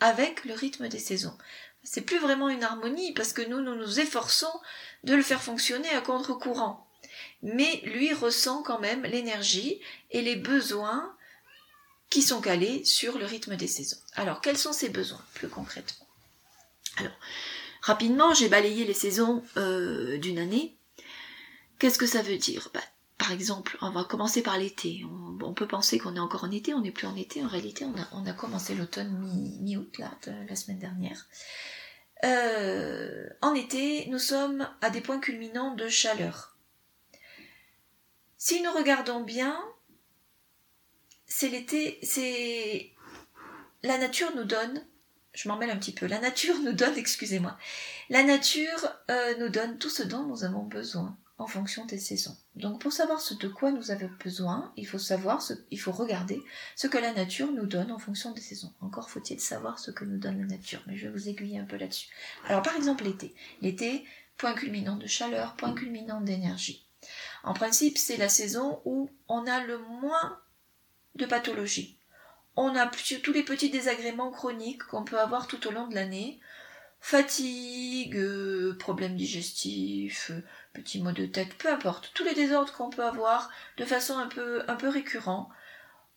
avec 0.00 0.44
le 0.44 0.54
rythme 0.54 0.88
des 0.88 0.98
saisons. 0.98 1.36
C'est 1.84 2.02
plus 2.02 2.18
vraiment 2.18 2.48
une 2.48 2.62
harmonie 2.62 3.12
parce 3.14 3.32
que 3.32 3.42
nous, 3.42 3.60
nous 3.60 3.74
nous 3.74 4.00
efforçons 4.00 4.52
de 5.04 5.14
le 5.14 5.22
faire 5.22 5.42
fonctionner 5.42 5.88
à 5.90 6.00
contre-courant 6.00 6.86
mais 7.42 7.80
lui 7.84 8.12
ressent 8.12 8.62
quand 8.62 8.78
même 8.78 9.02
l'énergie 9.04 9.80
et 10.10 10.22
les 10.22 10.36
besoins 10.36 11.14
qui 12.10 12.22
sont 12.22 12.40
calés 12.40 12.84
sur 12.84 13.18
le 13.18 13.24
rythme 13.24 13.56
des 13.56 13.66
saisons. 13.66 13.96
Alors, 14.14 14.40
quels 14.40 14.58
sont 14.58 14.72
ces 14.72 14.90
besoins 14.90 15.24
plus 15.34 15.48
concrètement? 15.48 16.06
Alors, 16.98 17.18
rapidement, 17.80 18.34
j'ai 18.34 18.48
balayé 18.48 18.84
les 18.84 18.94
saisons 18.94 19.42
euh, 19.56 20.18
d'une 20.18 20.38
année. 20.38 20.76
Qu'est-ce 21.78 21.98
que 21.98 22.06
ça 22.06 22.22
veut 22.22 22.36
dire? 22.36 22.68
Bah, 22.74 22.80
Par 23.16 23.32
exemple, 23.32 23.78
on 23.80 23.90
va 23.90 24.04
commencer 24.04 24.42
par 24.42 24.58
l'été. 24.58 25.02
On, 25.40 25.54
peut 25.54 25.66
penser 25.66 25.98
qu'on 25.98 26.16
est 26.16 26.20
encore 26.20 26.44
en 26.44 26.50
été, 26.50 26.74
on 26.74 26.82
n'est 26.82 26.90
plus 26.90 27.06
en 27.06 27.16
été. 27.16 27.42
En 27.42 27.48
réalité, 27.48 27.86
on 28.12 28.26
a, 28.26 28.32
commencé 28.34 28.74
l'automne 28.74 29.10
mi-août, 29.62 29.98
la 30.48 30.54
semaine 30.54 30.78
dernière. 30.78 31.26
Euh, 32.24 33.26
en 33.40 33.54
été, 33.54 34.06
nous 34.08 34.18
sommes 34.18 34.68
à 34.80 34.90
des 34.90 35.00
points 35.00 35.18
culminants 35.18 35.74
de 35.74 35.88
chaleur. 35.88 36.51
Si 38.44 38.60
nous 38.60 38.72
regardons 38.72 39.20
bien, 39.20 39.56
c'est 41.26 41.48
l'été, 41.48 42.00
c'est 42.02 42.90
la 43.84 43.98
nature 43.98 44.34
nous 44.34 44.42
donne, 44.42 44.84
je 45.32 45.48
m'en 45.48 45.56
mêle 45.56 45.70
un 45.70 45.76
petit 45.76 45.94
peu, 45.94 46.06
la 46.06 46.18
nature 46.18 46.58
nous 46.58 46.72
donne, 46.72 46.94
excusez-moi, 46.96 47.56
la 48.10 48.24
nature 48.24 48.96
euh, 49.12 49.36
nous 49.38 49.48
donne 49.48 49.78
tout 49.78 49.90
ce 49.90 50.02
dont 50.02 50.24
nous 50.24 50.42
avons 50.42 50.64
besoin 50.64 51.16
en 51.38 51.46
fonction 51.46 51.86
des 51.86 52.00
saisons. 52.00 52.36
Donc 52.56 52.80
pour 52.80 52.92
savoir 52.92 53.20
ce 53.20 53.34
de 53.34 53.46
quoi 53.46 53.70
nous 53.70 53.92
avons 53.92 54.10
besoin, 54.24 54.72
il 54.76 54.88
faut 54.88 54.98
savoir, 54.98 55.40
il 55.70 55.78
faut 55.78 55.92
regarder 55.92 56.42
ce 56.74 56.88
que 56.88 56.98
la 56.98 57.12
nature 57.12 57.52
nous 57.52 57.66
donne 57.66 57.92
en 57.92 58.00
fonction 58.00 58.32
des 58.32 58.40
saisons. 58.40 58.72
Encore 58.80 59.08
faut-il 59.08 59.38
savoir 59.38 59.78
ce 59.78 59.92
que 59.92 60.04
nous 60.04 60.18
donne 60.18 60.40
la 60.40 60.56
nature, 60.56 60.82
mais 60.88 60.96
je 60.96 61.06
vais 61.06 61.12
vous 61.12 61.28
aiguiller 61.28 61.60
un 61.60 61.64
peu 61.64 61.76
là-dessus. 61.76 62.08
Alors 62.48 62.62
par 62.62 62.74
exemple 62.74 63.04
l'été. 63.04 63.36
L'été, 63.60 64.04
point 64.36 64.54
culminant 64.54 64.96
de 64.96 65.06
chaleur, 65.06 65.54
point 65.54 65.76
culminant 65.76 66.20
d'énergie. 66.20 66.88
En 67.44 67.54
principe, 67.54 67.98
c'est 67.98 68.16
la 68.16 68.28
saison 68.28 68.80
où 68.84 69.10
on 69.28 69.46
a 69.46 69.64
le 69.64 69.78
moins 69.78 70.40
de 71.16 71.26
pathologies. 71.26 71.98
On 72.56 72.76
a 72.76 72.86
tous 72.86 73.32
les 73.32 73.42
petits 73.42 73.70
désagréments 73.70 74.30
chroniques 74.30 74.84
qu'on 74.84 75.04
peut 75.04 75.18
avoir 75.18 75.46
tout 75.46 75.66
au 75.66 75.70
long 75.70 75.88
de 75.88 75.94
l'année. 75.94 76.40
Fatigue, 77.00 78.16
euh, 78.16 78.76
problèmes 78.78 79.16
digestifs, 79.16 80.30
euh, 80.30 80.44
petits 80.72 81.02
maux 81.02 81.12
de 81.12 81.26
tête, 81.26 81.54
peu 81.54 81.68
importe. 81.68 82.12
Tous 82.14 82.22
les 82.22 82.34
désordres 82.34 82.72
qu'on 82.72 82.90
peut 82.90 83.04
avoir 83.04 83.50
de 83.76 83.84
façon 83.84 84.16
un 84.18 84.28
peu, 84.28 84.62
un 84.68 84.76
peu 84.76 84.88
récurrent. 84.88 85.48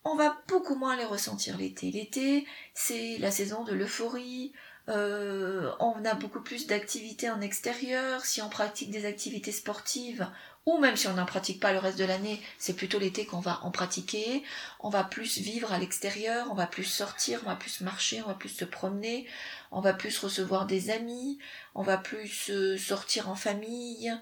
On 0.04 0.14
va 0.14 0.40
beaucoup 0.46 0.76
moins 0.76 0.94
les 0.94 1.04
ressentir 1.04 1.58
l'été. 1.58 1.90
L'été, 1.90 2.46
c'est 2.74 3.18
la 3.18 3.32
saison 3.32 3.64
de 3.64 3.72
l'euphorie, 3.72 4.52
euh, 4.88 5.72
on 5.80 6.04
a 6.04 6.14
beaucoup 6.14 6.40
plus 6.40 6.66
d'activités 6.66 7.30
en 7.30 7.40
extérieur. 7.40 8.24
Si 8.24 8.40
on 8.40 8.48
pratique 8.48 8.90
des 8.90 9.06
activités 9.06 9.52
sportives, 9.52 10.28
ou 10.64 10.78
même 10.78 10.96
si 10.96 11.06
on 11.06 11.14
n'en 11.14 11.26
pratique 11.26 11.60
pas 11.60 11.72
le 11.72 11.78
reste 11.78 11.98
de 11.98 12.04
l'année, 12.04 12.40
c'est 12.58 12.74
plutôt 12.74 12.98
l'été 12.98 13.24
qu'on 13.24 13.40
va 13.40 13.60
en 13.62 13.70
pratiquer. 13.70 14.42
On 14.80 14.88
va 14.88 15.04
plus 15.04 15.38
vivre 15.38 15.72
à 15.72 15.78
l'extérieur, 15.78 16.48
on 16.50 16.54
va 16.54 16.66
plus 16.66 16.84
sortir, 16.84 17.40
on 17.44 17.48
va 17.48 17.56
plus 17.56 17.80
marcher, 17.82 18.22
on 18.22 18.28
va 18.28 18.34
plus 18.34 18.48
se 18.48 18.64
promener, 18.64 19.26
on 19.70 19.80
va 19.80 19.92
plus 19.92 20.18
recevoir 20.18 20.66
des 20.66 20.90
amis, 20.90 21.38
on 21.74 21.82
va 21.82 21.98
plus 21.98 22.50
euh, 22.50 22.76
sortir 22.76 23.28
en 23.28 23.36
famille. 23.36 24.12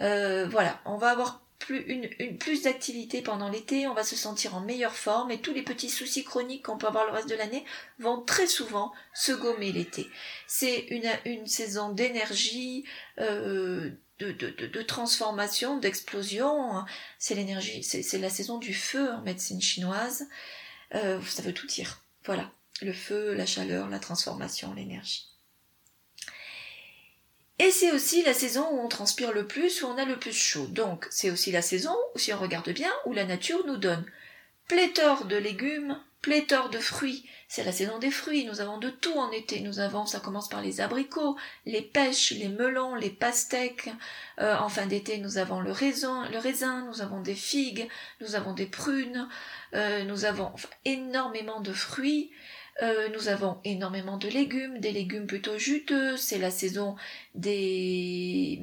Euh, 0.00 0.46
voilà, 0.50 0.78
on 0.84 0.96
va 0.96 1.10
avoir 1.10 1.43
plus, 1.58 1.82
une, 1.82 2.08
une 2.18 2.38
plus 2.38 2.62
d'activité 2.62 3.22
pendant 3.22 3.48
l'été, 3.48 3.86
on 3.86 3.94
va 3.94 4.04
se 4.04 4.16
sentir 4.16 4.54
en 4.54 4.60
meilleure 4.60 4.94
forme 4.94 5.30
et 5.30 5.40
tous 5.40 5.52
les 5.52 5.62
petits 5.62 5.90
soucis 5.90 6.24
chroniques 6.24 6.64
qu'on 6.64 6.78
peut 6.78 6.86
avoir 6.86 7.06
le 7.06 7.12
reste 7.12 7.28
de 7.28 7.34
l'année 7.34 7.64
vont 7.98 8.20
très 8.20 8.46
souvent 8.46 8.92
se 9.14 9.32
gommer 9.32 9.72
l'été. 9.72 10.08
C'est 10.46 10.86
une, 10.90 11.10
une 11.24 11.46
saison 11.46 11.90
d'énergie, 11.90 12.84
euh, 13.18 13.90
de, 14.18 14.32
de, 14.32 14.66
de, 14.66 14.82
transformation, 14.82 15.78
d'explosion. 15.78 16.84
C'est 17.18 17.34
l'énergie, 17.34 17.82
c'est 17.82 18.18
la 18.18 18.30
saison 18.30 18.58
du 18.58 18.74
feu 18.74 19.10
en 19.10 19.22
médecine 19.22 19.60
chinoise. 19.60 20.26
Euh, 20.94 21.20
ça 21.22 21.42
veut 21.42 21.54
tout 21.54 21.66
dire. 21.66 22.02
Voilà. 22.24 22.50
Le 22.82 22.92
feu, 22.92 23.34
la 23.34 23.46
chaleur, 23.46 23.88
la 23.88 23.98
transformation, 23.98 24.74
l'énergie. 24.74 25.33
Et 27.58 27.70
c'est 27.70 27.92
aussi 27.92 28.22
la 28.22 28.34
saison 28.34 28.68
où 28.72 28.80
on 28.80 28.88
transpire 28.88 29.32
le 29.32 29.46
plus, 29.46 29.82
où 29.82 29.86
on 29.86 29.96
a 29.96 30.04
le 30.04 30.18
plus 30.18 30.32
chaud. 30.32 30.66
Donc 30.66 31.06
c'est 31.10 31.30
aussi 31.30 31.52
la 31.52 31.62
saison, 31.62 31.96
si 32.16 32.32
on 32.32 32.38
regarde 32.38 32.70
bien, 32.70 32.90
où 33.06 33.12
la 33.12 33.24
nature 33.24 33.64
nous 33.66 33.76
donne 33.76 34.04
pléthore 34.66 35.26
de 35.26 35.36
légumes, 35.36 36.00
pléthore 36.20 36.70
de 36.70 36.78
fruits. 36.78 37.28
C'est 37.48 37.64
la 37.64 37.70
saison 37.70 37.98
des 37.98 38.10
fruits, 38.10 38.46
nous 38.46 38.60
avons 38.60 38.78
de 38.78 38.88
tout 38.88 39.12
en 39.12 39.30
été. 39.30 39.60
Nous 39.60 39.78
avons, 39.78 40.06
ça 40.06 40.20
commence 40.20 40.48
par 40.48 40.62
les 40.62 40.80
abricots, 40.80 41.36
les 41.66 41.82
pêches, 41.82 42.32
les 42.32 42.48
melons, 42.48 42.94
les 42.94 43.10
pastèques. 43.10 43.90
Euh, 44.40 44.56
en 44.56 44.68
fin 44.68 44.86
d'été, 44.86 45.18
nous 45.18 45.38
avons 45.38 45.60
le 45.60 45.70
raisin, 45.70 46.28
le 46.30 46.38
raisin, 46.38 46.84
nous 46.86 47.02
avons 47.02 47.20
des 47.20 47.34
figues, 47.34 47.88
nous 48.20 48.34
avons 48.34 48.54
des 48.54 48.66
prunes, 48.66 49.28
euh, 49.74 50.02
nous 50.04 50.24
avons 50.24 50.50
énormément 50.84 51.60
de 51.60 51.72
fruits. 51.72 52.32
Euh, 52.82 53.08
nous 53.12 53.28
avons 53.28 53.58
énormément 53.64 54.16
de 54.16 54.28
légumes, 54.28 54.80
des 54.80 54.92
légumes 54.92 55.26
plutôt 55.26 55.58
juteux, 55.58 56.16
c'est 56.16 56.38
la 56.38 56.50
saison 56.50 56.96
des 57.34 58.60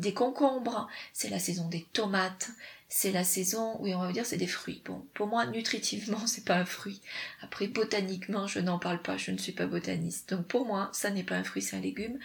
des 0.00 0.12
concombres, 0.12 0.88
c'est 1.12 1.28
la 1.28 1.38
saison 1.38 1.68
des 1.68 1.86
tomates, 1.92 2.50
c'est 2.88 3.12
la 3.12 3.24
saison, 3.24 3.76
oui, 3.80 3.94
on 3.94 4.00
va 4.00 4.12
dire 4.12 4.26
c'est 4.26 4.36
des 4.36 4.46
fruits. 4.48 4.82
Bon, 4.84 5.06
pour 5.14 5.28
moi, 5.28 5.46
nutritivement, 5.46 6.18
c'est 6.26 6.44
pas 6.44 6.56
un 6.56 6.64
fruit. 6.64 7.00
Après, 7.42 7.68
botaniquement, 7.68 8.46
je 8.46 8.58
n'en 8.58 8.78
parle 8.78 9.02
pas, 9.02 9.16
je 9.16 9.30
ne 9.30 9.38
suis 9.38 9.52
pas 9.52 9.66
botaniste. 9.66 10.30
Donc 10.30 10.46
pour 10.46 10.66
moi, 10.66 10.90
ça 10.92 11.10
n'est 11.10 11.22
pas 11.22 11.36
un 11.36 11.44
fruit, 11.44 11.62
c'est 11.62 11.76
un 11.76 11.80
légume. 11.80 12.18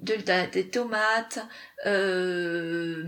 De, 0.00 0.14
des 0.52 0.68
tomates, 0.68 1.40
euh, 1.86 3.02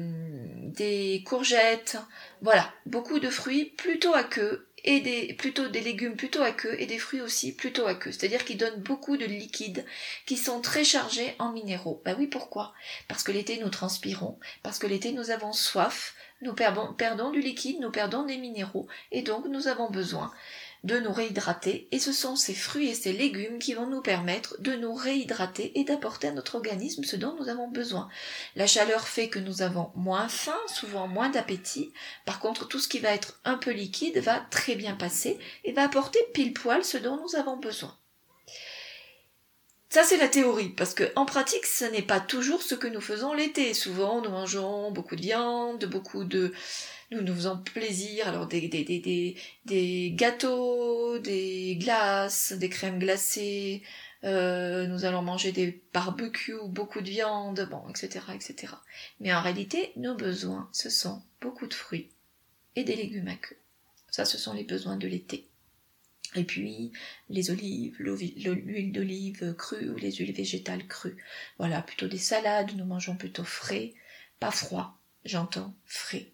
des 0.75 1.23
courgettes, 1.26 1.97
voilà, 2.43 2.73
beaucoup 2.87 3.21
de 3.21 3.31
fruits, 3.31 3.67
plutôt 3.76 4.14
à 4.14 4.25
queue 4.25 4.67
et 4.88 5.00
des, 5.00 5.35
plutôt 5.35 5.68
des 5.68 5.83
légumes 5.83 6.16
plutôt 6.16 6.40
aqueux 6.40 6.75
et 6.80 6.87
des 6.87 6.99
fruits 6.99 7.21
aussi 7.21 7.54
plutôt 7.54 7.87
aqueux. 7.87 8.11
C'est-à-dire 8.11 8.47
qu'ils 8.47 8.57
donnent 8.57 8.80
beaucoup 8.80 9.18
de 9.18 9.26
liquides 9.26 9.85
qui 10.25 10.38
sont 10.38 10.62
très 10.62 10.83
chargés 10.83 11.35
en 11.38 11.52
minéraux. 11.52 12.00
Bah 12.07 12.14
oui, 12.18 12.26
pourquoi? 12.26 12.73
Parce 13.07 13.23
que 13.23 13.30
l'été 13.30 13.59
nous 13.59 13.68
transpirons, 13.68 14.38
parce 14.62 14.78
que 14.78 14.87
l'été 14.87 15.12
nous 15.12 15.30
avons 15.30 15.52
soif, 15.52 16.14
nous 16.40 16.54
perdons 16.54 17.30
du 17.33 17.40
liquide, 17.40 17.80
nous 17.80 17.90
perdons 17.90 18.23
des 18.23 18.38
minéraux 18.38 18.88
et 19.12 19.21
donc 19.21 19.45
nous 19.47 19.68
avons 19.68 19.90
besoin 19.90 20.33
de 20.85 20.99
nous 20.99 21.12
réhydrater 21.12 21.88
et 21.92 21.99
ce 21.99 22.12
sont 22.12 22.37
ces 22.37 22.54
fruits 22.54 22.88
et 22.88 22.94
ces 22.94 23.12
légumes 23.12 23.58
qui 23.58 23.75
vont 23.75 23.87
nous 23.87 24.02
permettre 24.02 24.61
de 24.61 24.75
nous 24.75 24.94
réhydrater 24.94 25.78
et 25.78 25.85
d'apporter 25.85 26.28
à 26.28 26.32
notre 26.32 26.54
organisme 26.54 27.04
ce 27.04 27.16
dont 27.16 27.35
nous 27.38 27.49
avons 27.49 27.68
besoin. 27.68 28.08
La 28.56 28.66
chaleur 28.66 29.08
fait 29.08 29.28
que 29.28 29.38
nous 29.38 29.62
avons 29.62 29.90
moins 29.94 30.28
faim, 30.28 30.58
souvent 30.66 31.08
moins 31.08 31.28
d'appétit. 31.28 31.92
Par 32.25 32.40
contre, 32.40 32.68
tout 32.68 32.78
ce 32.78 32.88
qui 32.88 32.99
va 32.99 33.11
être 33.11 33.40
un 33.44 33.58
peu 33.58 33.70
liquide 33.70 34.18
va 34.18 34.40
très 34.50 34.76
bien 34.76 34.94
passer 34.94 35.38
et 35.64 35.73
va 35.73 35.85
apporter 35.85 36.18
pile 36.35 36.52
poil 36.52 36.85
ce 36.85 36.99
dont 36.99 37.16
nous 37.16 37.37
avons 37.37 37.56
besoin. 37.56 37.97
Ça, 39.90 40.04
c'est 40.04 40.18
la 40.18 40.28
théorie, 40.28 40.68
parce 40.68 40.92
que 40.92 41.11
en 41.16 41.25
pratique, 41.25 41.64
ce 41.64 41.87
n'est 41.87 42.02
pas 42.02 42.21
toujours 42.21 42.62
ce 42.62 42.75
que 42.75 42.87
nous 42.87 43.00
faisons 43.00 43.33
l'été. 43.33 43.73
Souvent, 43.73 44.21
nous 44.21 44.30
mangeons 44.30 44.90
beaucoup 44.90 45.16
de 45.16 45.23
viande, 45.23 45.87
beaucoup 45.87 46.25
de, 46.25 46.52
nous 47.11 47.23
nous 47.23 47.35
faisons 47.35 47.59
plaisir, 47.59 48.28
alors 48.28 48.47
des, 48.47 48.68
des, 48.68 48.85
des, 48.85 49.35
des, 49.64 50.11
gâteaux, 50.14 51.18
des 51.18 51.76
glaces, 51.80 52.52
des 52.52 52.68
crèmes 52.68 52.99
glacées, 52.99 53.83
euh, 54.25 54.87
nous 54.87 55.07
allons 55.07 55.23
manger 55.23 55.52
des 55.52 55.83
barbecues, 55.95 56.57
beaucoup 56.66 57.00
de 57.00 57.09
viande, 57.09 57.66
bon, 57.71 57.88
etc., 57.88 58.26
etc. 58.35 58.75
Mais 59.21 59.33
en 59.33 59.40
réalité, 59.40 59.92
nos 59.97 60.14
besoins, 60.14 60.68
ce 60.73 60.90
sont 60.90 61.23
beaucoup 61.40 61.66
de 61.66 61.75
fruits 61.75 62.11
et 62.76 62.85
des 62.85 62.97
légumes 62.97 63.28
à 63.28 63.37
queue. 63.37 63.57
Ça, 64.11 64.25
ce 64.25 64.37
sont 64.37 64.52
les 64.52 64.64
besoins 64.64 64.97
de 64.97 65.07
l'été. 65.07 65.49
Et 66.35 66.44
puis, 66.44 66.92
les 67.30 67.50
olives, 67.50 67.97
l'huile 67.99 68.92
d'olive 68.92 69.54
crue 69.56 69.88
ou 69.90 69.97
les 69.97 70.12
huiles 70.12 70.35
végétales 70.35 70.87
crues. 70.87 71.16
Voilà, 71.58 71.80
plutôt 71.82 72.06
des 72.06 72.18
salades, 72.18 72.76
nous 72.76 72.85
mangeons 72.85 73.16
plutôt 73.16 73.44
frais, 73.44 73.94
pas 74.38 74.50
froid, 74.50 74.99
j'entends, 75.25 75.75
frais. 75.87 76.32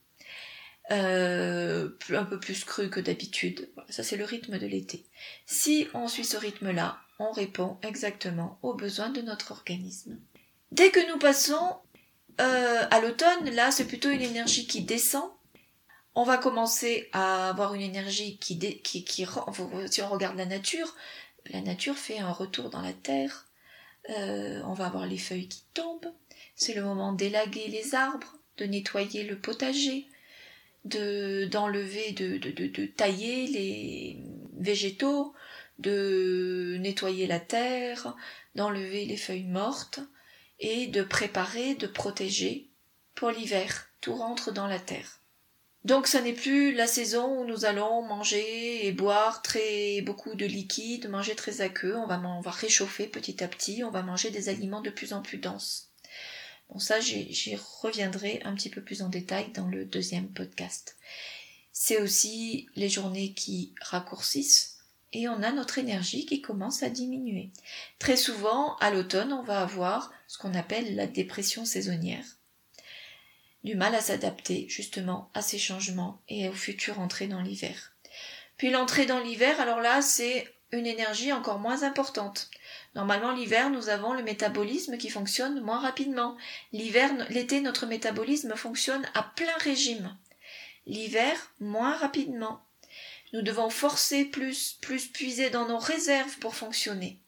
Euh, 0.91 1.89
un 2.11 2.25
peu 2.25 2.39
plus 2.39 2.65
cru 2.65 2.91
que 2.91 3.01
d'habitude. 3.01 3.71
ça 3.89 4.03
c'est 4.03 4.19
le 4.19 4.25
rythme 4.25 4.59
de 4.59 4.67
l'été. 4.67 5.07
Si 5.47 5.87
on 5.95 6.09
suit 6.09 6.27
ce 6.27 6.37
rythme-là, 6.37 6.99
on 7.19 7.31
répond 7.33 7.79
exactement 7.83 8.59
aux 8.63 8.75
besoins 8.75 9.09
de 9.09 9.23
notre 9.23 9.53
organisme. 9.53 10.19
Dès 10.73 10.91
que 10.91 11.11
nous 11.11 11.19
passons 11.19 11.79
euh, 12.41 12.87
à 12.91 13.01
l'automne, 13.01 13.49
là 13.55 13.71
c'est 13.71 13.87
plutôt 13.87 14.11
une 14.11 14.21
énergie 14.21 14.67
qui 14.67 14.83
descend. 14.83 15.31
On 16.17 16.23
va 16.23 16.37
commencer 16.39 17.09
à 17.13 17.49
avoir 17.49 17.75
une 17.75 17.81
énergie 17.81 18.39
qui, 18.39 18.59
qui, 18.59 19.05
qui, 19.05 19.27
si 19.91 20.03
on 20.03 20.09
regarde 20.09 20.37
la 20.37 20.47
nature, 20.47 20.95
la 21.51 21.61
nature 21.61 21.97
fait 21.97 22.19
un 22.19 22.31
retour 22.31 22.71
dans 22.71 22.81
la 22.81 22.93
terre. 22.93 23.47
Euh, 24.11 24.63
on 24.65 24.75
va 24.75 24.87
avoir 24.87 25.07
les 25.07 25.19
feuilles 25.19 25.49
qui 25.49 25.65
tombent. 25.75 26.13
C'est 26.55 26.75
le 26.75 26.83
moment 26.83 27.13
d'élaguer 27.13 27.67
les 27.69 27.95
arbres, 27.95 28.39
de 28.59 28.65
nettoyer 28.65 29.25
le 29.25 29.39
potager, 29.39 30.07
de 30.85 31.47
d'enlever, 31.51 32.13
de, 32.13 32.37
de, 32.37 32.51
de, 32.51 32.67
de, 32.67 32.87
tailler 32.87 33.47
les 33.49 34.19
végétaux, 34.59 35.35
de 35.79 36.77
nettoyer 36.81 37.27
la 37.27 37.41
terre, 37.41 38.15
d'enlever 38.55 39.05
les 39.07 39.17
feuilles 39.17 39.45
mortes 39.45 40.01
et 40.61 40.87
de 40.87 41.03
préparer, 41.03 41.75
de 41.75 41.87
protéger 41.87 42.69
pour 43.15 43.31
l'hiver. 43.31 43.89
Tout 44.01 44.15
rentre 44.15 44.53
dans 44.53 44.69
la 44.69 44.79
terre. 44.79 45.24
Donc 45.85 46.07
ce 46.07 46.17
n'est 46.17 46.33
plus 46.33 46.73
la 46.73 46.87
saison 46.87 47.41
où 47.41 47.45
nous 47.45 47.67
allons 47.67 48.03
manger 48.03 48.87
et 48.87 48.93
boire 48.93 49.43
très 49.43 50.01
beaucoup 50.01 50.35
de 50.35 50.47
liquide, 50.47 51.11
manger 51.11 51.35
très 51.35 51.61
aqueux, 51.61 51.97
on 51.97 52.07
va, 52.07 52.19
on 52.25 52.41
va 52.41 52.51
réchauffer 52.51 53.07
petit 53.07 53.45
à 53.45 53.49
petit, 53.49 53.85
on 53.85 53.91
va 53.91 54.03
manger 54.03 54.31
des 54.31 54.49
aliments 54.49 54.81
de 54.81 54.89
plus 54.89 55.13
en 55.13 55.21
plus 55.21 55.37
denses. 55.37 55.91
Bon, 56.71 56.79
ça, 56.79 57.01
j'y 57.01 57.57
reviendrai 57.83 58.41
un 58.45 58.55
petit 58.55 58.71
peu 58.71 58.83
plus 58.83 59.03
en 59.03 59.11
détail 59.11 59.53
dans 59.53 59.69
le 59.69 59.85
deuxième 59.85 60.29
podcast. 60.29 60.97
C'est 61.73 62.01
aussi 62.01 62.67
les 62.77 62.89
journées 62.89 63.35
qui 63.35 63.75
raccourcissent 63.83 64.79
et 65.13 65.29
on 65.29 65.43
a 65.43 65.53
notre 65.53 65.79
énergie 65.79 66.25
qui 66.25 66.41
commence 66.41 66.83
à 66.83 66.89
diminuer. 66.89 67.51
Très 67.99 68.17
souvent, 68.17 68.77
à 68.77 68.91
l'automne, 68.91 69.35
on 69.35 69.43
va 69.43 69.61
avoir 69.61 70.13
ce 70.29 70.39
qu'on 70.39 70.55
appelle 70.55 70.97
la 70.97 71.07
dépression 71.07 71.67
saisonnière. 71.67 72.25
Du 73.65 73.75
mal 73.75 73.95
à 73.95 74.01
s'adapter 74.01 74.67
justement 74.69 75.31
à 75.35 75.43
ces 75.43 75.59
changements 75.59 76.21
et 76.29 76.49
aux 76.49 76.55
futures 76.55 77.01
entrées 77.01 77.29
dans 77.29 77.41
l'hiver. 77.41 77.95
Puis 78.59 78.71
l'entrée 78.71 79.07
dans 79.07 79.21
l'hiver, 79.21 79.61
alors 79.61 79.81
là, 79.81 80.03
c'est 80.03 80.47
une 80.71 80.87
énergie 80.87 81.33
encore 81.33 81.59
moins 81.59 81.83
importante. 81.83 82.51
Normalement, 82.95 83.33
l'hiver, 83.33 83.71
nous 83.71 83.89
avons 83.89 84.13
le 84.13 84.23
métabolisme 84.23 84.99
qui 84.99 85.09
fonctionne 85.09 85.61
moins 85.61 85.81
rapidement. 85.81 86.37
L'hiver, 86.73 87.11
l'été, 87.31 87.61
notre 87.61 87.87
métabolisme 87.87 88.55
fonctionne 88.55 89.07
à 89.15 89.23
plein 89.23 89.57
régime. 89.59 90.17
L'hiver, 90.87 91.53
moins 91.61 91.97
rapidement. 91.97 92.65
Nous 93.33 93.43
devons 93.43 93.71
forcer 93.71 94.25
plus, 94.25 94.79
plus 94.81 95.07
puiser 95.07 95.51
dans 95.51 95.67
nos 95.67 95.79
réserves 95.79 96.39
pour 96.39 96.55
fonctionner. 96.55 97.19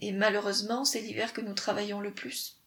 Et 0.00 0.12
malheureusement, 0.12 0.84
c'est 0.84 1.00
l'hiver 1.00 1.32
que 1.32 1.40
nous 1.40 1.54
travaillons 1.54 2.00
le 2.00 2.12
plus. 2.12 2.57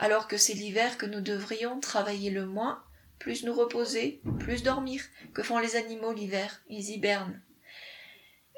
Alors 0.00 0.28
que 0.28 0.38
c'est 0.38 0.54
l'hiver 0.54 0.96
que 0.96 1.04
nous 1.04 1.20
devrions 1.20 1.78
travailler 1.78 2.30
le 2.30 2.46
moins, 2.46 2.82
plus 3.18 3.44
nous 3.44 3.52
reposer, 3.52 4.22
plus 4.38 4.62
dormir. 4.62 5.02
Que 5.34 5.42
font 5.42 5.58
les 5.58 5.76
animaux 5.76 6.14
l'hiver? 6.14 6.62
Ils 6.70 6.88
hibernent. 6.88 7.40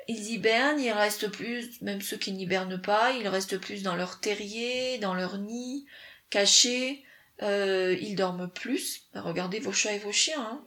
Ils 0.06 0.30
hibernent, 0.30 0.78
ils 0.78 0.92
restent 0.92 1.28
plus, 1.28 1.82
même 1.82 2.00
ceux 2.00 2.16
qui 2.16 2.30
n'hibernent 2.30 2.80
pas, 2.80 3.10
ils 3.10 3.26
restent 3.26 3.58
plus 3.58 3.82
dans 3.82 3.96
leur 3.96 4.20
terrier, 4.20 4.98
dans 4.98 5.14
leur 5.14 5.38
nid, 5.38 5.84
cachés, 6.30 7.04
euh, 7.42 7.96
ils 8.00 8.14
dorment 8.14 8.48
plus. 8.48 9.08
Bah, 9.12 9.22
regardez 9.22 9.58
vos 9.58 9.72
chats 9.72 9.94
et 9.94 9.98
vos 9.98 10.12
chiens. 10.12 10.40
Hein. 10.40 10.64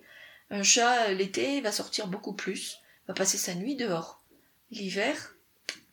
Un 0.50 0.64
chat, 0.64 1.14
l'été, 1.14 1.62
va 1.62 1.72
sortir 1.72 2.08
beaucoup 2.08 2.34
plus, 2.34 2.80
va 3.08 3.14
passer 3.14 3.38
sa 3.38 3.56
nuit 3.56 3.78
dehors. 3.78 4.22
L'hiver, 4.72 5.38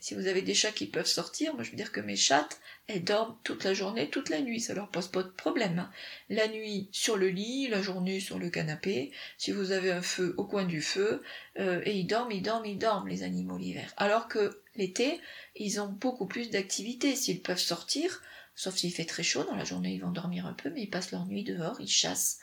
si 0.00 0.14
vous 0.14 0.26
avez 0.26 0.42
des 0.42 0.54
chats 0.54 0.72
qui 0.72 0.86
peuvent 0.86 1.06
sortir, 1.06 1.54
moi 1.54 1.62
je 1.62 1.70
veux 1.70 1.76
dire 1.76 1.92
que 1.92 2.00
mes 2.00 2.16
chattes, 2.16 2.60
elles 2.88 3.04
dorment 3.04 3.36
toute 3.44 3.64
la 3.64 3.74
journée, 3.74 4.10
toute 4.10 4.28
la 4.28 4.40
nuit, 4.40 4.60
ça 4.60 4.74
leur 4.74 4.88
pose 4.88 5.08
pas 5.08 5.22
de 5.22 5.28
problème. 5.28 5.78
Hein. 5.78 5.90
La 6.28 6.48
nuit 6.48 6.88
sur 6.92 7.16
le 7.16 7.28
lit, 7.28 7.68
la 7.68 7.80
journée 7.80 8.20
sur 8.20 8.38
le 8.38 8.50
canapé, 8.50 9.12
si 9.38 9.52
vous 9.52 9.70
avez 9.70 9.92
un 9.92 10.02
feu 10.02 10.34
au 10.36 10.44
coin 10.44 10.64
du 10.64 10.82
feu, 10.82 11.22
euh, 11.58 11.80
et 11.84 11.96
ils 11.96 12.06
dorment, 12.06 12.32
ils 12.32 12.42
dorment, 12.42 12.66
ils 12.66 12.78
dorment, 12.78 13.08
les 13.08 13.22
animaux 13.22 13.56
l'hiver. 13.56 13.92
Alors 13.96 14.28
que 14.28 14.60
l'été, 14.74 15.20
ils 15.56 15.80
ont 15.80 15.88
beaucoup 15.88 16.26
plus 16.26 16.50
d'activité, 16.50 17.14
s'ils 17.14 17.40
peuvent 17.40 17.58
sortir, 17.58 18.22
sauf 18.54 18.74
s'il 18.74 18.92
fait 18.92 19.04
très 19.04 19.22
chaud, 19.22 19.44
dans 19.44 19.56
la 19.56 19.64
journée 19.64 19.94
ils 19.94 20.00
vont 20.00 20.10
dormir 20.10 20.46
un 20.46 20.54
peu, 20.54 20.70
mais 20.70 20.82
ils 20.82 20.90
passent 20.90 21.12
leur 21.12 21.26
nuit 21.26 21.44
dehors, 21.44 21.80
ils 21.80 21.88
chassent, 21.88 22.40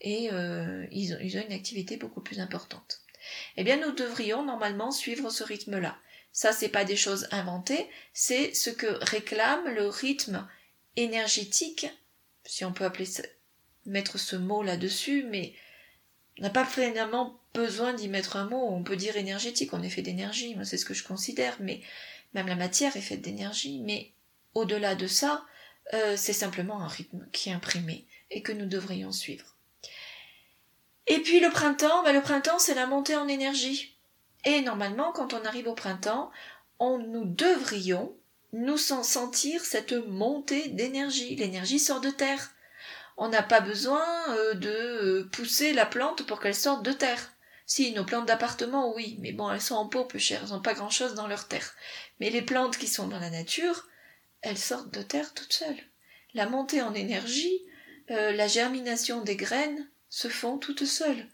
et 0.00 0.30
euh, 0.32 0.86
ils, 0.90 1.14
ont, 1.14 1.18
ils 1.20 1.36
ont 1.36 1.44
une 1.46 1.52
activité 1.52 1.96
beaucoup 1.96 2.22
plus 2.22 2.40
importante. 2.40 3.02
Eh 3.56 3.62
bien, 3.62 3.76
nous 3.76 3.92
devrions 3.92 4.44
normalement 4.44 4.90
suivre 4.90 5.30
ce 5.30 5.44
rythme-là. 5.44 5.96
Ça, 6.32 6.52
c'est 6.52 6.70
pas 6.70 6.84
des 6.84 6.96
choses 6.96 7.28
inventées, 7.30 7.88
c'est 8.14 8.54
ce 8.54 8.70
que 8.70 8.86
réclame 9.04 9.68
le 9.68 9.86
rythme 9.86 10.48
énergétique, 10.96 11.86
si 12.44 12.64
on 12.64 12.72
peut 12.72 12.84
appeler 12.84 13.04
ça, 13.04 13.22
mettre 13.84 14.18
ce 14.18 14.36
mot 14.36 14.62
là-dessus, 14.62 15.24
mais 15.28 15.54
on 16.38 16.42
n'a 16.42 16.50
pas 16.50 16.64
finalement 16.64 17.38
besoin 17.54 17.92
d'y 17.92 18.08
mettre 18.08 18.36
un 18.36 18.48
mot. 18.48 18.68
On 18.70 18.82
peut 18.82 18.96
dire 18.96 19.16
énergétique, 19.16 19.74
on 19.74 19.82
est 19.82 19.90
fait 19.90 20.02
d'énergie, 20.02 20.54
moi 20.54 20.64
c'est 20.64 20.78
ce 20.78 20.84
que 20.84 20.94
je 20.94 21.04
considère, 21.04 21.56
mais 21.60 21.82
même 22.34 22.46
la 22.46 22.56
matière 22.56 22.96
est 22.96 23.02
faite 23.02 23.20
d'énergie, 23.20 23.80
mais 23.80 24.12
au-delà 24.54 24.94
de 24.94 25.06
ça, 25.06 25.44
euh, 25.94 26.16
c'est 26.16 26.32
simplement 26.32 26.80
un 26.80 26.88
rythme 26.88 27.26
qui 27.32 27.50
est 27.50 27.52
imprimé 27.52 28.06
et 28.30 28.42
que 28.42 28.52
nous 28.52 28.66
devrions 28.66 29.12
suivre. 29.12 29.56
Et 31.06 31.18
puis 31.18 31.40
le 31.40 31.50
printemps, 31.50 32.02
bah, 32.04 32.12
le 32.12 32.22
printemps 32.22 32.58
c'est 32.58 32.74
la 32.74 32.86
montée 32.86 33.16
en 33.16 33.28
énergie. 33.28 33.96
Et 34.44 34.60
normalement, 34.60 35.12
quand 35.12 35.34
on 35.34 35.44
arrive 35.44 35.68
au 35.68 35.74
printemps, 35.74 36.30
on, 36.78 36.98
nous 36.98 37.24
devrions 37.24 38.16
nous 38.52 38.76
sentir 38.76 39.64
cette 39.64 39.92
montée 39.92 40.68
d'énergie. 40.68 41.36
L'énergie 41.36 41.78
sort 41.78 42.00
de 42.00 42.10
terre. 42.10 42.50
On 43.16 43.28
n'a 43.28 43.42
pas 43.42 43.60
besoin 43.60 44.04
euh, 44.30 44.54
de 44.54 44.68
euh, 44.68 45.28
pousser 45.32 45.72
la 45.72 45.86
plante 45.86 46.26
pour 46.26 46.40
qu'elle 46.40 46.54
sorte 46.54 46.84
de 46.84 46.92
terre. 46.92 47.32
Si, 47.66 47.92
nos 47.92 48.04
plantes 48.04 48.26
d'appartement, 48.26 48.94
oui, 48.94 49.16
mais 49.20 49.32
bon, 49.32 49.50
elles 49.50 49.60
sont 49.60 49.76
en 49.76 49.88
pot 49.88 50.04
peu 50.04 50.18
chères, 50.18 50.42
elles 50.44 50.50
n'ont 50.50 50.60
pas 50.60 50.74
grand-chose 50.74 51.14
dans 51.14 51.28
leur 51.28 51.48
terre. 51.48 51.74
Mais 52.20 52.28
les 52.28 52.42
plantes 52.42 52.76
qui 52.76 52.88
sont 52.88 53.06
dans 53.06 53.20
la 53.20 53.30
nature, 53.30 53.86
elles 54.42 54.58
sortent 54.58 54.92
de 54.92 55.02
terre 55.02 55.32
toutes 55.32 55.52
seules. 55.52 55.80
La 56.34 56.46
montée 56.46 56.82
en 56.82 56.94
énergie, 56.94 57.62
euh, 58.10 58.32
la 58.32 58.48
germination 58.48 59.22
des 59.22 59.36
graines 59.36 59.88
se 60.08 60.28
font 60.28 60.58
toutes 60.58 60.84
seules. 60.84 61.28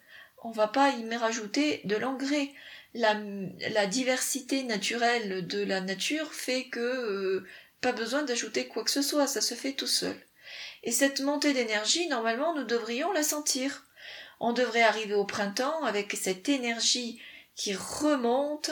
On 0.45 0.51
va 0.51 0.69
pas 0.69 0.91
y 0.91 1.17
rajouter 1.17 1.81
de 1.85 1.97
l'engrais 1.97 2.53
la, 2.99 3.87
diversité 3.87 4.65
naturelle 4.65 5.47
de 5.47 5.63
la 5.63 5.81
nature 5.81 6.33
fait 6.33 6.65
que 6.69 6.81
euh, 6.81 7.47
pas 7.81 7.93
besoin 7.93 8.23
d'ajouter 8.23 8.67
quoi 8.67 8.85
que 8.85 8.91
ce 8.91 9.03
soit, 9.03 9.27
ça 9.27 9.41
se 9.41 9.55
fait 9.55 9.73
tout 9.73 9.87
seul. 9.87 10.17
Et 10.83 10.93
cette 10.93 11.21
montée 11.21 11.53
d'énergie, 11.53 12.09
normalement, 12.09 12.55
nous 12.55 12.65
devrions 12.65 13.13
la 13.13 13.23
sentir. 13.23 13.85
On 14.41 14.53
devrait 14.53 14.83
arriver 14.83 15.15
au 15.15 15.25
printemps 15.25 15.85
avec 15.85 16.13
cette 16.13 16.49
énergie 16.49 17.21
qui 17.55 17.75
remonte 17.75 18.71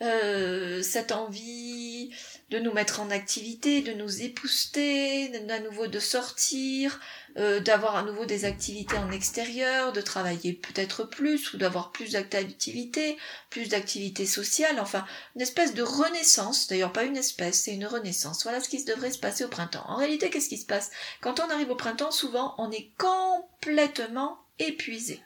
euh, 0.00 0.80
cette 0.82 1.10
envie 1.10 2.10
de 2.50 2.58
nous 2.60 2.72
mettre 2.72 3.00
en 3.00 3.10
activité, 3.10 3.82
de 3.82 3.92
nous 3.92 4.22
épouster, 4.22 5.30
à 5.50 5.58
nouveau 5.58 5.86
de 5.86 5.98
sortir, 5.98 7.00
euh, 7.36 7.60
d'avoir 7.60 7.96
à 7.96 8.04
nouveau 8.04 8.24
des 8.24 8.44
activités 8.44 8.96
en 8.96 9.10
extérieur, 9.10 9.92
de 9.92 10.00
travailler 10.00 10.54
peut-être 10.54 11.04
plus 11.04 11.52
ou 11.52 11.58
d'avoir 11.58 11.90
plus 11.90 12.12
d'activités, 12.12 13.18
plus 13.50 13.68
d'activités 13.68 14.24
sociales, 14.24 14.78
enfin 14.80 15.04
une 15.34 15.42
espèce 15.42 15.74
de 15.74 15.82
renaissance, 15.82 16.68
d'ailleurs 16.68 16.92
pas 16.92 17.04
une 17.04 17.16
espèce, 17.16 17.62
c'est 17.62 17.74
une 17.74 17.86
renaissance. 17.86 18.44
Voilà 18.44 18.60
ce 18.60 18.68
qui 18.68 18.82
devrait 18.84 19.10
se 19.10 19.18
passer 19.18 19.44
au 19.44 19.48
printemps. 19.48 19.84
En 19.86 19.96
réalité, 19.96 20.30
qu'est-ce 20.30 20.48
qui 20.48 20.58
se 20.58 20.66
passe? 20.66 20.90
Quand 21.20 21.40
on 21.40 21.50
arrive 21.50 21.70
au 21.70 21.76
printemps, 21.76 22.12
souvent 22.12 22.54
on 22.58 22.70
est 22.70 22.92
complètement 22.98 24.38
épuisé. 24.58 25.20